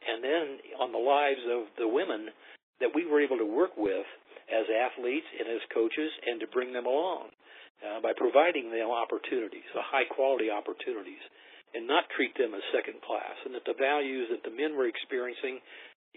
and 0.00 0.24
then 0.24 0.46
on 0.80 0.90
the 0.96 1.02
lives 1.02 1.44
of 1.44 1.68
the 1.76 1.88
women 1.88 2.32
that 2.80 2.96
we 2.96 3.04
were 3.04 3.20
able 3.20 3.36
to 3.36 3.46
work 3.46 3.76
with 3.76 4.08
as 4.48 4.66
athletes 4.72 5.28
and 5.36 5.46
as 5.46 5.60
coaches 5.70 6.10
and 6.26 6.40
to 6.40 6.48
bring 6.48 6.72
them 6.72 6.88
along 6.88 7.28
uh, 7.84 8.00
by 8.00 8.16
providing 8.16 8.72
them 8.72 8.88
opportunities, 8.88 9.66
the 9.76 9.84
high 9.84 10.08
quality 10.08 10.48
opportunities 10.48 11.22
and 11.74 11.86
not 11.86 12.10
treat 12.16 12.34
them 12.34 12.50
as 12.50 12.64
second 12.74 12.98
class, 13.06 13.36
and 13.46 13.54
that 13.54 13.62
the 13.62 13.78
values 13.78 14.26
that 14.34 14.42
the 14.42 14.50
men 14.50 14.74
were 14.74 14.90
experiencing 14.90 15.62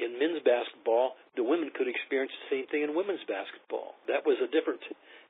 in 0.02 0.18
men's 0.18 0.42
basketball, 0.42 1.14
the 1.38 1.46
women 1.46 1.70
could 1.78 1.86
experience 1.86 2.34
the 2.34 2.58
same 2.58 2.66
thing 2.74 2.82
in 2.82 2.98
women's 2.98 3.22
basketball. 3.30 3.94
That 4.10 4.26
was 4.26 4.42
a 4.42 4.50
different 4.50 4.82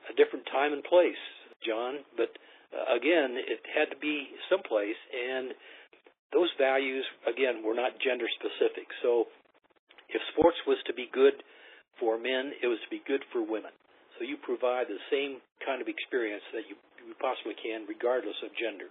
a 0.08 0.14
different 0.16 0.44
time 0.52 0.72
and 0.72 0.84
place, 0.84 1.20
John. 1.66 2.04
But 2.16 2.30
uh, 2.70 2.94
again, 2.94 3.34
it 3.40 3.64
had 3.66 3.90
to 3.90 3.98
be 3.98 4.30
someplace, 4.52 4.98
and 5.10 5.56
those 6.32 6.52
values 6.60 7.04
again 7.26 7.64
were 7.64 7.74
not 7.74 7.96
gender 7.98 8.28
specific. 8.38 8.86
So, 9.02 9.26
if 10.12 10.20
sports 10.36 10.60
was 10.68 10.78
to 10.86 10.94
be 10.94 11.08
good 11.10 11.34
for 11.98 12.20
men, 12.20 12.52
it 12.62 12.68
was 12.68 12.78
to 12.84 12.90
be 12.92 13.02
good 13.08 13.24
for 13.32 13.42
women. 13.42 13.72
So 14.18 14.22
you 14.22 14.38
provide 14.38 14.86
the 14.86 15.00
same 15.10 15.42
kind 15.66 15.82
of 15.82 15.90
experience 15.90 16.44
that 16.54 16.70
you, 16.70 16.78
you 17.02 17.18
possibly 17.18 17.58
can, 17.58 17.82
regardless 17.90 18.38
of 18.46 18.54
gender 18.54 18.86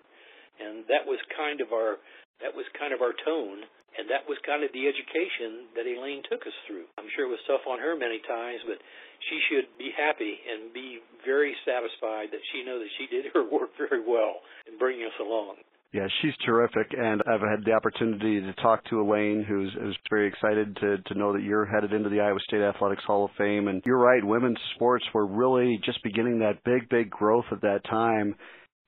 and 0.59 0.85
that 0.89 1.05
was 1.05 1.17
kind 1.33 1.61
of 1.61 1.73
our 1.73 1.97
that 2.41 2.55
was 2.55 2.65
kind 2.77 2.93
of 2.93 3.01
our 3.01 3.13
tone 3.25 3.67
and 3.97 4.09
that 4.09 4.25
was 4.25 4.37
kind 4.45 4.65
of 4.65 4.73
the 4.73 4.89
education 4.89 5.69
that 5.77 5.85
Elaine 5.85 6.25
took 6.25 6.41
us 6.49 6.57
through. 6.65 6.89
I'm 6.97 7.09
sure 7.13 7.29
it 7.29 7.33
was 7.33 7.41
tough 7.45 7.65
on 7.69 7.77
her 7.77 7.93
many 7.93 8.21
times, 8.25 8.61
but 8.65 8.81
she 9.29 9.37
should 9.49 9.69
be 9.77 9.93
happy 9.93 10.41
and 10.49 10.73
be 10.73 10.99
very 11.21 11.53
satisfied 11.61 12.33
that 12.33 12.41
she 12.51 12.65
know 12.65 12.81
that 12.81 12.89
she 12.97 13.05
did 13.05 13.29
her 13.33 13.45
work 13.53 13.69
very 13.77 14.01
well 14.01 14.41
in 14.65 14.77
bringing 14.77 15.05
us 15.05 15.17
along. 15.21 15.61
Yeah, 15.93 16.07
she's 16.23 16.33
terrific, 16.43 16.89
and 16.97 17.21
I've 17.29 17.45
had 17.45 17.63
the 17.65 17.73
opportunity 17.73 18.41
to 18.41 18.53
talk 18.63 18.83
to 18.89 18.99
Elaine, 18.99 19.45
who's, 19.47 19.71
who's 19.79 19.97
very 20.09 20.27
excited 20.27 20.75
to 20.81 20.97
to 20.97 21.13
know 21.13 21.33
that 21.33 21.43
you're 21.43 21.67
headed 21.67 21.93
into 21.93 22.09
the 22.09 22.19
Iowa 22.19 22.39
State 22.47 22.63
Athletics 22.63 23.03
Hall 23.05 23.25
of 23.25 23.31
Fame. 23.37 23.67
And 23.67 23.79
you're 23.85 23.99
right, 23.99 24.25
women's 24.25 24.57
sports 24.73 25.05
were 25.13 25.27
really 25.27 25.79
just 25.85 26.01
beginning 26.01 26.39
that 26.39 26.63
big, 26.65 26.89
big 26.89 27.11
growth 27.11 27.45
at 27.51 27.61
that 27.61 27.81
time 27.87 28.33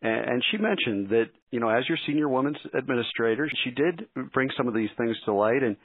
and 0.02 0.44
she 0.52 0.58
mentioned 0.58 1.10
that 1.10 1.26
you 1.52 1.60
know 1.60 1.70
as 1.70 1.88
your 1.88 1.98
senior 2.06 2.30
women's 2.30 2.58
administrator 2.74 3.50
she 3.64 3.72
did 3.72 4.08
bring 4.34 4.50
some 4.58 4.68
of 4.68 4.74
these 4.74 4.90
things 4.98 5.16
to 5.26 5.34
light 5.34 5.64
and 5.64 5.78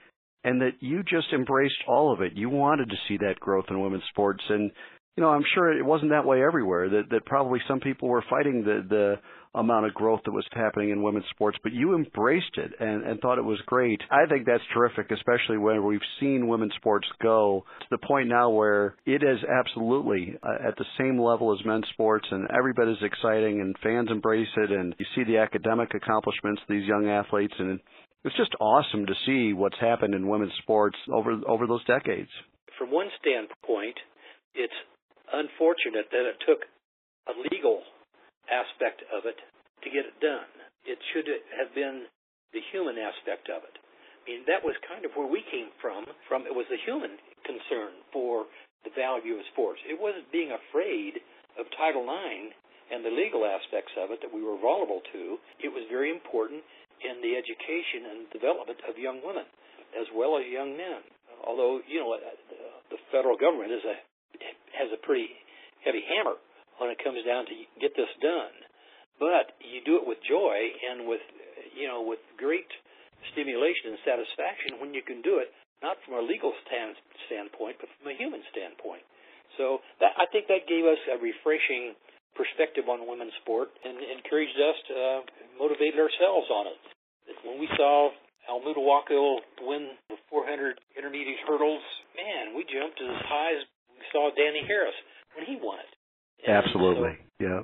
and 0.44 0.61
that 0.62 0.73
you 0.81 1.03
just 1.03 1.33
embraced 1.35 1.83
all 1.87 2.12
of 2.12 2.23
it. 2.23 2.33
You 2.35 2.49
wanted 2.49 2.88
to 2.88 2.96
see 3.09 3.18
that 3.18 3.40
growth 3.40 3.66
in 3.68 3.81
women's 3.81 4.05
sports. 4.11 4.42
And 4.49 4.70
you 5.16 5.23
know 5.23 5.31
i'm 5.31 5.44
sure 5.55 5.77
it 5.77 5.85
wasn't 5.85 6.11
that 6.11 6.25
way 6.25 6.42
everywhere 6.42 6.88
that 6.88 7.05
that 7.11 7.25
probably 7.25 7.61
some 7.68 7.81
people 7.81 8.09
were 8.09 8.25
fighting 8.29 8.62
the 8.64 8.85
the 8.88 9.16
amount 9.55 9.87
of 9.87 9.94
growth 9.94 10.20
that 10.25 10.33
was 10.33 10.46
happening 10.53 10.90
in 10.90 11.03
women's 11.03 11.25
sports, 11.31 11.59
but 11.62 11.73
you 11.73 11.94
embraced 11.94 12.57
it 12.57 12.73
and, 12.79 13.05
and 13.05 13.20
thought 13.20 13.38
it 13.38 13.44
was 13.44 13.59
great. 13.66 14.01
I 14.11 14.27
think 14.29 14.46
that's 14.46 14.62
terrific, 14.73 15.11
especially 15.11 15.59
when 15.59 15.85
we've 15.85 16.01
seen 16.20 16.46
women's 16.46 16.75
sports 16.77 17.09
go 17.20 17.64
to 17.81 17.87
the 17.90 18.07
point 18.07 18.29
now 18.29 18.51
where 18.51 18.94
it 19.07 19.23
is 19.23 19.38
absolutely 19.59 20.37
uh, 20.42 20.68
at 20.68 20.77
the 20.77 20.85
same 20.99 21.20
level 21.20 21.53
as 21.53 21.64
men's 21.66 21.87
sports, 21.92 22.27
and 22.31 22.49
every 22.57 22.73
bit 22.73 22.88
as 22.88 23.03
exciting, 23.03 23.61
and 23.61 23.75
fans 23.83 24.09
embrace 24.11 24.49
it, 24.57 24.70
and 24.70 24.94
you 24.99 25.07
see 25.16 25.25
the 25.25 25.38
academic 25.38 25.94
accomplishments 25.94 26.62
of 26.62 26.68
these 26.68 26.87
young 26.87 27.09
athletes, 27.09 27.55
and 27.59 27.81
it's 28.25 28.37
just 28.37 28.55
awesome 28.61 29.07
to 29.07 29.14
see 29.27 29.53
what's 29.53 29.79
happened 29.81 30.14
in 30.14 30.29
women's 30.29 30.53
sports 30.62 30.96
over 31.12 31.40
over 31.49 31.66
those 31.66 31.85
decades. 31.87 32.29
From 32.79 32.92
one 32.92 33.09
standpoint, 33.20 33.96
it's 34.55 34.73
unfortunate 35.33 36.11
that 36.11 36.27
it 36.27 36.38
took 36.47 36.64
a 37.29 37.35
legal 37.53 37.83
aspect 38.51 39.05
of 39.14 39.27
it 39.27 39.38
to 39.85 39.88
get 39.88 40.07
it 40.07 40.16
done. 40.19 40.51
It 40.85 40.99
should 41.12 41.29
have 41.29 41.71
been 41.75 42.09
the 42.53 42.62
human 42.73 42.99
aspect 42.99 43.49
of 43.53 43.62
it. 43.62 43.77
I 43.77 44.23
mean, 44.29 44.43
that 44.51 44.61
was 44.61 44.77
kind 44.85 45.05
of 45.05 45.14
where 45.16 45.29
we 45.29 45.40
came 45.49 45.73
from. 45.81 46.05
From 46.29 46.45
it 46.45 46.55
was 46.55 46.69
the 46.69 46.81
human 46.85 47.16
concern 47.47 48.03
for 48.12 48.51
the 48.85 48.93
value 48.93 49.37
of 49.40 49.45
sports. 49.53 49.81
It 49.87 49.97
wasn't 49.97 50.29
being 50.33 50.53
afraid 50.53 51.21
of 51.57 51.69
Title 51.77 52.05
IX 52.05 52.53
and 52.90 53.05
the 53.05 53.12
legal 53.12 53.47
aspects 53.47 53.95
of 53.97 54.11
it 54.11 54.21
that 54.21 54.33
we 54.33 54.43
were 54.43 54.59
vulnerable 54.59 55.01
to. 55.14 55.38
It 55.62 55.71
was 55.71 55.87
very 55.88 56.11
important 56.11 56.64
in 57.01 57.23
the 57.25 57.38
education 57.38 58.12
and 58.12 58.19
development 58.35 58.81
of 58.85 58.99
young 59.01 59.25
women 59.25 59.47
as 59.97 60.07
well 60.14 60.38
as 60.38 60.47
young 60.47 60.77
men. 60.77 61.03
Although 61.47 61.81
you 61.88 61.99
know 62.05 62.14
the 62.90 63.01
federal 63.11 63.37
government 63.38 63.73
is 63.73 63.85
a 63.87 63.97
has 64.76 64.90
a 64.92 65.00
pretty 65.00 65.28
heavy 65.85 66.04
hammer 66.06 66.37
when 66.78 66.90
it 66.90 66.98
comes 67.02 67.20
down 67.24 67.46
to 67.46 67.54
get 67.80 67.92
this 67.96 68.11
done. 68.20 68.54
But 69.20 69.52
you 69.61 69.85
do 69.85 70.00
it 70.00 70.04
with 70.09 70.18
joy 70.24 70.56
and 70.90 71.04
with 71.09 71.22
you 71.76 71.88
know 71.88 72.00
with 72.00 72.20
great 72.40 72.68
stimulation 73.33 73.92
and 73.92 73.98
satisfaction 74.04 74.80
when 74.80 74.96
you 74.96 75.04
can 75.04 75.20
do 75.20 75.38
it 75.38 75.52
not 75.85 75.96
from 76.04 76.20
a 76.20 76.24
legal 76.24 76.52
stand, 76.64 76.96
standpoint 77.28 77.76
but 77.80 77.88
from 78.00 78.12
a 78.12 78.16
human 78.16 78.44
standpoint. 78.52 79.04
So 79.56 79.80
that, 80.00 80.16
I 80.16 80.28
think 80.30 80.46
that 80.48 80.68
gave 80.68 80.85
us 80.85 81.00
a 81.11 81.16
refreshing 81.18 81.96
perspective 82.37 82.87
on 82.87 83.09
women's 83.09 83.35
sport 83.42 83.72
and 83.83 83.98
encouraged 83.98 84.56
us 84.56 84.78
to 84.88 84.94
uh, 84.94 85.20
motivate 85.59 85.98
ourselves 85.98 86.48
on 86.48 86.70
it. 86.70 86.80
When 87.44 87.59
we 87.59 87.68
saw 87.76 88.12
El 88.48 88.61
Moutawakel 88.62 89.40
win 89.66 89.96
the 90.09 90.16
400 90.30 90.78
intermediate 90.96 91.42
hurdles, 91.46 91.83
man, 92.16 92.54
we 92.54 92.64
jumped 92.64 93.00
as 93.02 93.16
high 93.26 93.52
as 93.59 93.62
we 94.00 94.06
saw 94.12 94.32
Danny 94.32 94.64
Harris 94.66 94.96
when 95.36 95.44
he 95.44 95.60
won 95.60 95.78
it. 95.78 95.92
Absolutely. 96.48 97.20
So, 97.38 97.44
yeah. 97.44 97.60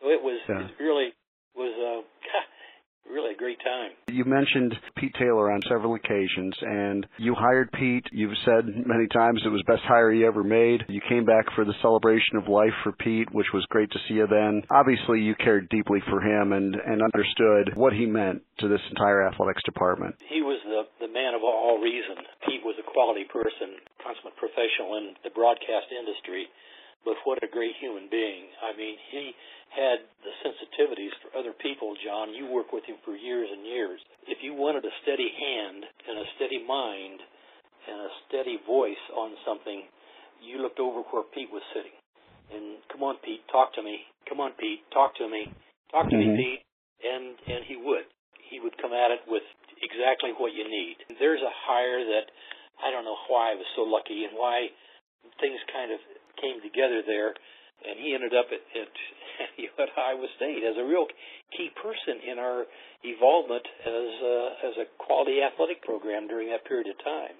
So 0.00 0.08
it 0.08 0.22
was 0.22 0.38
yeah. 0.48 0.70
it 0.70 0.78
really 0.78 1.10
was 1.56 1.74
uh 1.74 2.06
really 3.10 3.34
a 3.34 3.36
great 3.36 3.58
time. 3.62 3.90
You 4.08 4.24
mentioned 4.24 4.74
Pete 4.96 5.14
Taylor 5.18 5.50
on 5.50 5.60
several 5.68 5.94
occasions, 5.94 6.54
and 6.60 7.06
you 7.18 7.34
hired 7.34 7.70
Pete. 7.72 8.06
You've 8.12 8.36
said 8.44 8.66
many 8.86 9.06
times 9.08 9.42
it 9.44 9.48
was 9.48 9.62
best 9.66 9.82
hire 9.82 10.12
you 10.12 10.26
ever 10.26 10.42
made. 10.42 10.84
You 10.88 11.00
came 11.08 11.24
back 11.24 11.46
for 11.54 11.64
the 11.64 11.74
celebration 11.82 12.36
of 12.36 12.48
life 12.48 12.72
for 12.82 12.92
Pete, 12.92 13.28
which 13.32 13.46
was 13.52 13.66
great 13.68 13.90
to 13.92 13.98
see 14.08 14.14
you 14.14 14.26
then. 14.26 14.62
Obviously, 14.70 15.20
you 15.20 15.34
cared 15.34 15.68
deeply 15.68 16.00
for 16.08 16.20
him 16.20 16.52
and, 16.52 16.74
and 16.74 17.02
understood 17.02 17.76
what 17.76 17.92
he 17.92 18.06
meant 18.06 18.42
to 18.60 18.68
this 18.68 18.80
entire 18.90 19.26
athletics 19.26 19.62
department. 19.64 20.14
He 20.30 20.40
was 20.40 20.60
the, 20.64 21.06
the 21.06 21.12
man 21.12 21.34
of 21.34 21.42
all 21.42 21.80
reason. 21.82 22.16
Pete 22.46 22.64
was 22.64 22.76
a 22.78 22.90
quality 22.90 23.24
person, 23.24 23.76
consummate 24.04 24.36
professional 24.36 25.00
in 25.00 25.16
the 25.24 25.32
broadcast 25.32 25.88
industry 25.88 26.52
but 27.04 27.20
what 27.28 27.44
a 27.44 27.48
great 27.48 27.76
human 27.78 28.08
being. 28.08 28.48
I 28.64 28.72
mean, 28.72 28.96
he 29.12 29.36
had 29.76 30.00
the 30.24 30.32
sensitivities 30.40 31.12
for 31.20 31.36
other 31.36 31.52
people, 31.52 31.92
John. 32.00 32.32
You 32.32 32.48
worked 32.48 32.72
with 32.72 32.84
him 32.88 32.96
for 33.04 33.12
years 33.12 33.48
and 33.52 33.64
years. 33.64 34.00
If 34.26 34.40
you 34.40 34.56
wanted 34.56 34.84
a 34.84 34.94
steady 35.04 35.28
hand 35.28 35.84
and 35.84 36.16
a 36.18 36.28
steady 36.36 36.64
mind 36.64 37.20
and 37.84 37.98
a 38.00 38.10
steady 38.26 38.56
voice 38.64 39.04
on 39.12 39.36
something, 39.44 39.84
you 40.40 40.64
looked 40.64 40.80
over 40.80 41.04
where 41.12 41.28
Pete 41.36 41.52
was 41.52 41.62
sitting. 41.76 41.92
And 42.52 42.80
come 42.88 43.04
on, 43.04 43.20
Pete, 43.20 43.44
talk 43.52 43.76
to 43.76 43.82
me. 43.84 44.00
Come 44.28 44.40
on, 44.40 44.52
Pete, 44.56 44.80
talk 44.92 45.16
to 45.20 45.28
me. 45.28 45.52
Talk 45.92 46.08
to 46.08 46.16
mm-hmm. 46.16 46.36
me, 46.36 46.40
Pete. 46.40 46.62
And 47.04 47.36
and 47.44 47.64
he 47.68 47.76
would. 47.76 48.08
He 48.48 48.60
would 48.60 48.76
come 48.80 48.96
at 48.96 49.12
it 49.12 49.28
with 49.28 49.44
exactly 49.84 50.32
what 50.36 50.56
you 50.56 50.64
need. 50.64 50.96
There's 51.20 51.44
a 51.44 51.52
hire 51.68 52.00
that 52.00 52.32
I 52.82 52.90
don't 52.90 53.04
know 53.04 53.18
why 53.28 53.52
I 53.52 53.58
was 53.58 53.68
so 53.76 53.82
lucky 53.86 54.24
and 54.26 54.34
why 54.34 54.70
things 55.40 55.58
kind 55.72 55.92
of 55.92 56.00
came 56.40 56.60
together 56.60 57.02
there, 57.06 57.32
and 57.84 57.96
he 58.00 58.14
ended 58.14 58.34
up 58.34 58.50
at, 58.50 58.62
at, 58.74 58.92
at 59.82 59.90
Iowa 59.94 60.28
State 60.36 60.62
as 60.64 60.76
a 60.78 60.86
real 60.86 61.06
key 61.54 61.70
person 61.78 62.20
in 62.24 62.38
our 62.38 62.66
evolvement 63.04 63.64
as 63.84 64.10
a, 64.20 64.36
as 64.64 64.74
a 64.84 64.86
quality 64.98 65.40
athletic 65.40 65.82
program 65.82 66.26
during 66.26 66.50
that 66.50 66.64
period 66.64 66.88
of 66.88 66.98
time. 67.04 67.36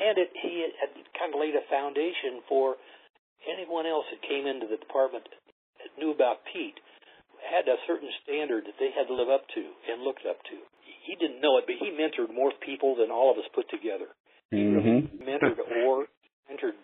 And 0.00 0.16
it, 0.16 0.30
he 0.40 0.64
had 0.64 0.92
kind 1.18 1.30
of 1.34 1.40
laid 1.40 1.52
a 1.52 1.64
foundation 1.68 2.40
for 2.48 2.80
anyone 3.44 3.84
else 3.84 4.06
that 4.08 4.24
came 4.24 4.48
into 4.48 4.66
the 4.66 4.80
department 4.80 5.28
that 5.28 5.92
knew 5.98 6.14
about 6.14 6.46
Pete 6.48 6.78
had 7.42 7.66
a 7.66 7.76
certain 7.90 8.08
standard 8.22 8.64
that 8.64 8.78
they 8.78 8.94
had 8.94 9.10
to 9.10 9.18
live 9.18 9.28
up 9.28 9.42
to 9.52 9.62
and 9.90 10.06
looked 10.06 10.24
up 10.24 10.38
to. 10.46 10.56
He 11.02 11.18
didn't 11.18 11.42
know 11.42 11.58
it, 11.58 11.66
but 11.66 11.76
he 11.82 11.90
mentored 11.90 12.30
more 12.30 12.54
people 12.62 12.94
than 12.94 13.10
all 13.10 13.34
of 13.34 13.38
us 13.38 13.50
put 13.50 13.66
together. 13.68 14.14
He 14.52 14.68
really 14.68 15.08
mm-hmm. 15.08 15.24
mentored 15.24 15.56
Orr, 15.88 16.04
mentored 16.44 16.76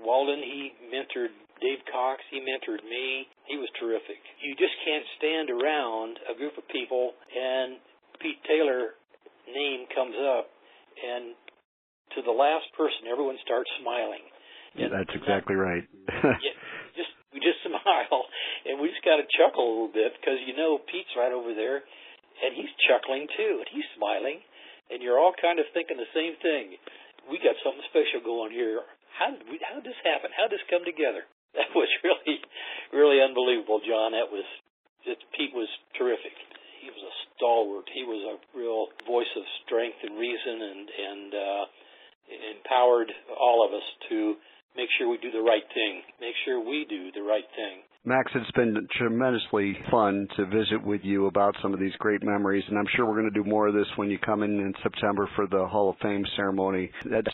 Walden, 0.00 0.40
he 0.40 0.72
mentored 0.88 1.36
Dave 1.60 1.84
Cox, 1.92 2.24
he 2.32 2.40
mentored 2.40 2.80
me. 2.88 3.28
He 3.44 3.60
was 3.60 3.68
terrific. 3.76 4.16
You 4.40 4.56
just 4.56 4.72
can't 4.80 5.04
stand 5.20 5.52
around 5.52 6.16
a 6.24 6.34
group 6.34 6.56
of 6.56 6.64
people 6.72 7.12
and 7.28 7.76
Pete 8.24 8.40
Taylor 8.48 8.96
name 9.44 9.84
comes 9.92 10.16
up 10.16 10.48
and 10.96 11.36
to 12.16 12.24
the 12.24 12.32
last 12.32 12.64
person 12.72 13.12
everyone 13.12 13.36
starts 13.44 13.68
smiling. 13.84 14.24
And 14.80 14.88
That's 14.88 15.12
exactly 15.12 15.60
that, 15.60 15.60
right. 15.60 15.84
yeah, 16.40 16.56
just 16.96 17.12
we 17.36 17.44
just 17.44 17.60
smile 17.60 18.24
and 18.64 18.80
we 18.80 18.88
just 18.88 19.04
got 19.04 19.20
to 19.20 19.28
chuckle 19.36 19.60
a 19.60 19.72
little 19.76 19.92
bit 19.92 20.16
because 20.16 20.40
you 20.48 20.56
know 20.56 20.80
Pete's 20.88 21.12
right 21.20 21.36
over 21.36 21.52
there 21.52 21.84
and 22.40 22.56
he's 22.56 22.72
chuckling 22.88 23.28
too 23.36 23.60
and 23.60 23.68
he's 23.68 23.84
smiling 24.00 24.40
and 24.90 25.04
you're 25.04 25.20
all 25.20 25.36
kind 25.36 25.60
of 25.60 25.68
thinking 25.76 26.00
the 26.00 26.10
same 26.16 26.34
thing. 26.40 26.80
We 27.28 27.42
got 27.42 27.58
something 27.60 27.84
special 27.90 28.24
going 28.24 28.54
here 28.54 28.80
how 29.20 29.36
did 29.36 29.44
we, 29.52 29.60
how 29.60 29.76
did 29.76 29.84
this 29.84 30.00
happen? 30.00 30.32
How 30.32 30.48
did 30.48 30.56
this 30.56 30.66
come 30.72 30.88
together? 30.88 31.28
That 31.50 31.66
was 31.74 31.90
really, 32.06 32.38
really 32.94 33.18
unbelievable, 33.18 33.82
John. 33.82 34.14
That 34.14 34.30
was 34.30 34.46
just, 35.02 35.18
Pete 35.34 35.50
was 35.50 35.66
terrific. 35.98 36.30
He 36.78 36.94
was 36.94 37.02
a 37.02 37.14
stalwart. 37.34 37.90
He 37.90 38.06
was 38.06 38.22
a 38.22 38.38
real 38.54 38.86
voice 39.02 39.28
of 39.34 39.42
strength 39.66 39.98
and 40.06 40.14
reason, 40.14 40.56
and 40.62 40.86
and 40.86 41.30
uh, 41.34 41.64
empowered 42.54 43.10
all 43.34 43.66
of 43.66 43.74
us 43.74 43.82
to 44.14 44.38
make 44.78 44.86
sure 44.94 45.10
we 45.10 45.18
do 45.18 45.34
the 45.34 45.42
right 45.42 45.66
thing, 45.74 46.06
make 46.22 46.38
sure 46.46 46.62
we 46.62 46.86
do 46.86 47.10
the 47.10 47.26
right 47.26 47.50
thing. 47.58 47.82
Max, 48.04 48.32
it's 48.34 48.50
been 48.52 48.88
tremendously 48.96 49.76
fun 49.90 50.26
to 50.36 50.46
visit 50.46 50.82
with 50.82 51.02
you 51.04 51.26
about 51.26 51.54
some 51.60 51.74
of 51.74 51.80
these 51.80 51.92
great 51.98 52.22
memories, 52.22 52.64
and 52.66 52.78
I'm 52.78 52.86
sure 52.96 53.04
we're 53.04 53.20
going 53.20 53.30
to 53.30 53.42
do 53.42 53.48
more 53.48 53.68
of 53.68 53.74
this 53.74 53.86
when 53.96 54.08
you 54.08 54.18
come 54.18 54.42
in 54.42 54.58
in 54.58 54.72
September 54.82 55.28
for 55.36 55.46
the 55.46 55.66
Hall 55.66 55.90
of 55.90 55.96
Fame 56.00 56.24
ceremony. 56.34 56.90
That's 57.04 57.28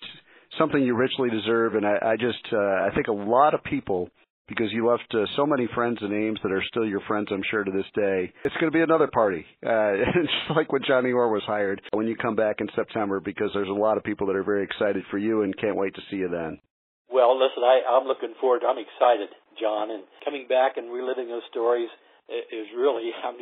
something 0.59 0.83
you 0.83 0.97
richly 0.97 1.31
deserve. 1.31 1.77
And 1.77 1.87
I, 1.87 1.99
I 2.03 2.17
just, 2.17 2.45
uh, 2.53 2.57
I 2.57 2.91
think 2.97 3.07
a 3.07 3.13
lot 3.13 3.55
of 3.55 3.63
people, 3.63 4.11
because 4.49 4.73
you 4.73 4.89
left 4.89 5.07
uh, 5.15 5.27
so 5.37 5.47
many 5.47 5.69
friends 5.73 5.99
and 6.01 6.11
names 6.11 6.41
that 6.43 6.51
are 6.51 6.65
still 6.67 6.85
your 6.85 7.01
friends, 7.07 7.29
I'm 7.31 7.45
sure 7.49 7.63
to 7.63 7.71
this 7.71 7.87
day. 7.95 8.33
It's 8.45 8.57
going 8.57 8.73
to 8.73 8.77
be 8.77 8.83
another 8.83 9.09
party. 9.13 9.47
Uh, 9.65 9.95
it's 10.17 10.57
like 10.57 10.73
when 10.73 10.83
Johnny 10.85 11.13
Orr 11.13 11.31
was 11.31 11.45
hired 11.47 11.81
when 11.93 12.09
you 12.09 12.17
come 12.17 12.35
back 12.35 12.57
in 12.59 12.69
September, 12.75 13.21
because 13.21 13.51
there's 13.55 13.69
a 13.69 13.73
lot 13.73 13.99
of 13.99 14.03
people 14.03 14.27
that 14.27 14.35
are 14.35 14.45
very 14.45 14.65
excited 14.65 15.05
for 15.13 15.19
you 15.19 15.43
and 15.43 15.57
can't 15.59 15.77
wait 15.77 15.95
to 15.95 16.03
see 16.11 16.17
you 16.17 16.29
then. 16.29 16.59
Well, 17.09 17.39
listen, 17.39 17.63
I, 17.63 17.83
I'm 17.89 18.09
looking 18.09 18.35
forward. 18.41 18.63
I'm 18.67 18.79
excited, 18.79 19.29
John, 19.61 19.91
and 19.91 20.05
coming 20.25 20.47
back 20.49 20.77
and 20.77 20.93
reliving 20.93 21.29
those 21.29 21.47
stories 21.51 21.89
is 22.29 22.67
really. 22.77 23.11
I'm 23.27 23.41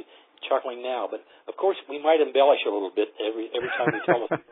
chuckling 0.49 0.85
now, 0.85 1.09
but 1.09 1.25
of 1.49 1.57
course 1.57 1.77
we 1.89 1.97
might 1.97 2.21
embellish 2.21 2.61
a 2.69 2.73
little 2.73 2.93
bit 2.93 3.09
every 3.17 3.49
every 3.57 3.73
time 3.81 3.89
we 3.93 4.01
tell 4.05 4.21
a 4.25 4.29
story. 4.29 4.45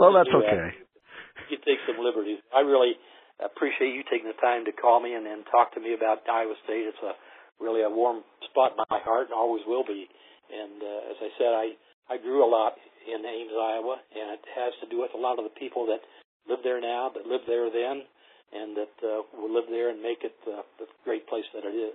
well, 0.00 0.16
that's 0.16 0.32
okay. 0.32 0.72
That 0.72 1.52
you 1.52 1.58
take 1.60 1.80
some 1.84 2.00
liberties. 2.00 2.40
I 2.50 2.64
really 2.64 2.96
appreciate 3.38 3.92
you 3.92 4.02
taking 4.08 4.26
the 4.32 4.40
time 4.40 4.64
to 4.64 4.72
call 4.72 4.98
me 4.98 5.12
and, 5.12 5.28
and 5.28 5.44
talk 5.52 5.76
to 5.76 5.80
me 5.80 5.92
about 5.92 6.24
Iowa 6.24 6.56
State. 6.64 6.88
It's 6.88 7.04
a 7.04 7.12
really 7.60 7.84
a 7.84 7.92
warm 7.92 8.24
spot 8.48 8.72
in 8.72 8.80
my 8.88 9.00
heart 9.04 9.28
and 9.28 9.36
always 9.36 9.62
will 9.68 9.84
be. 9.84 10.08
And 10.48 10.80
uh, 10.80 11.10
as 11.12 11.18
I 11.20 11.30
said, 11.36 11.52
I 11.52 11.66
I 12.08 12.16
grew 12.16 12.40
a 12.40 12.48
lot 12.48 12.78
in 13.06 13.22
Ames, 13.22 13.54
Iowa, 13.54 13.98
and 14.14 14.38
it 14.38 14.42
has 14.54 14.72
to 14.82 14.86
do 14.88 15.02
with 15.02 15.12
a 15.14 15.20
lot 15.20 15.38
of 15.38 15.44
the 15.44 15.54
people 15.58 15.86
that 15.90 16.02
live 16.46 16.62
there 16.62 16.80
now, 16.80 17.10
that 17.14 17.26
lived 17.26 17.46
there 17.46 17.70
then, 17.70 18.06
and 18.52 18.76
that 18.76 19.06
uh, 19.06 19.22
we'll 19.34 19.52
live 19.52 19.64
there 19.70 19.90
and 19.90 20.02
make 20.02 20.22
it 20.22 20.36
uh, 20.46 20.62
the 20.78 20.86
great 21.04 21.26
place 21.28 21.44
that 21.54 21.64
it 21.64 21.74
is. 21.74 21.94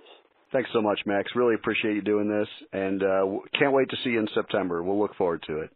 Thanks 0.52 0.68
so 0.72 0.82
much, 0.82 1.00
Max. 1.06 1.30
Really 1.34 1.54
appreciate 1.54 1.94
you 1.94 2.02
doing 2.02 2.28
this, 2.28 2.48
and 2.72 3.02
uh, 3.02 3.24
can't 3.58 3.72
wait 3.72 3.88
to 3.88 3.96
see 4.04 4.10
you 4.10 4.20
in 4.20 4.28
September. 4.34 4.82
We'll 4.82 5.00
look 5.00 5.14
forward 5.16 5.42
to 5.46 5.60
it. 5.60 5.70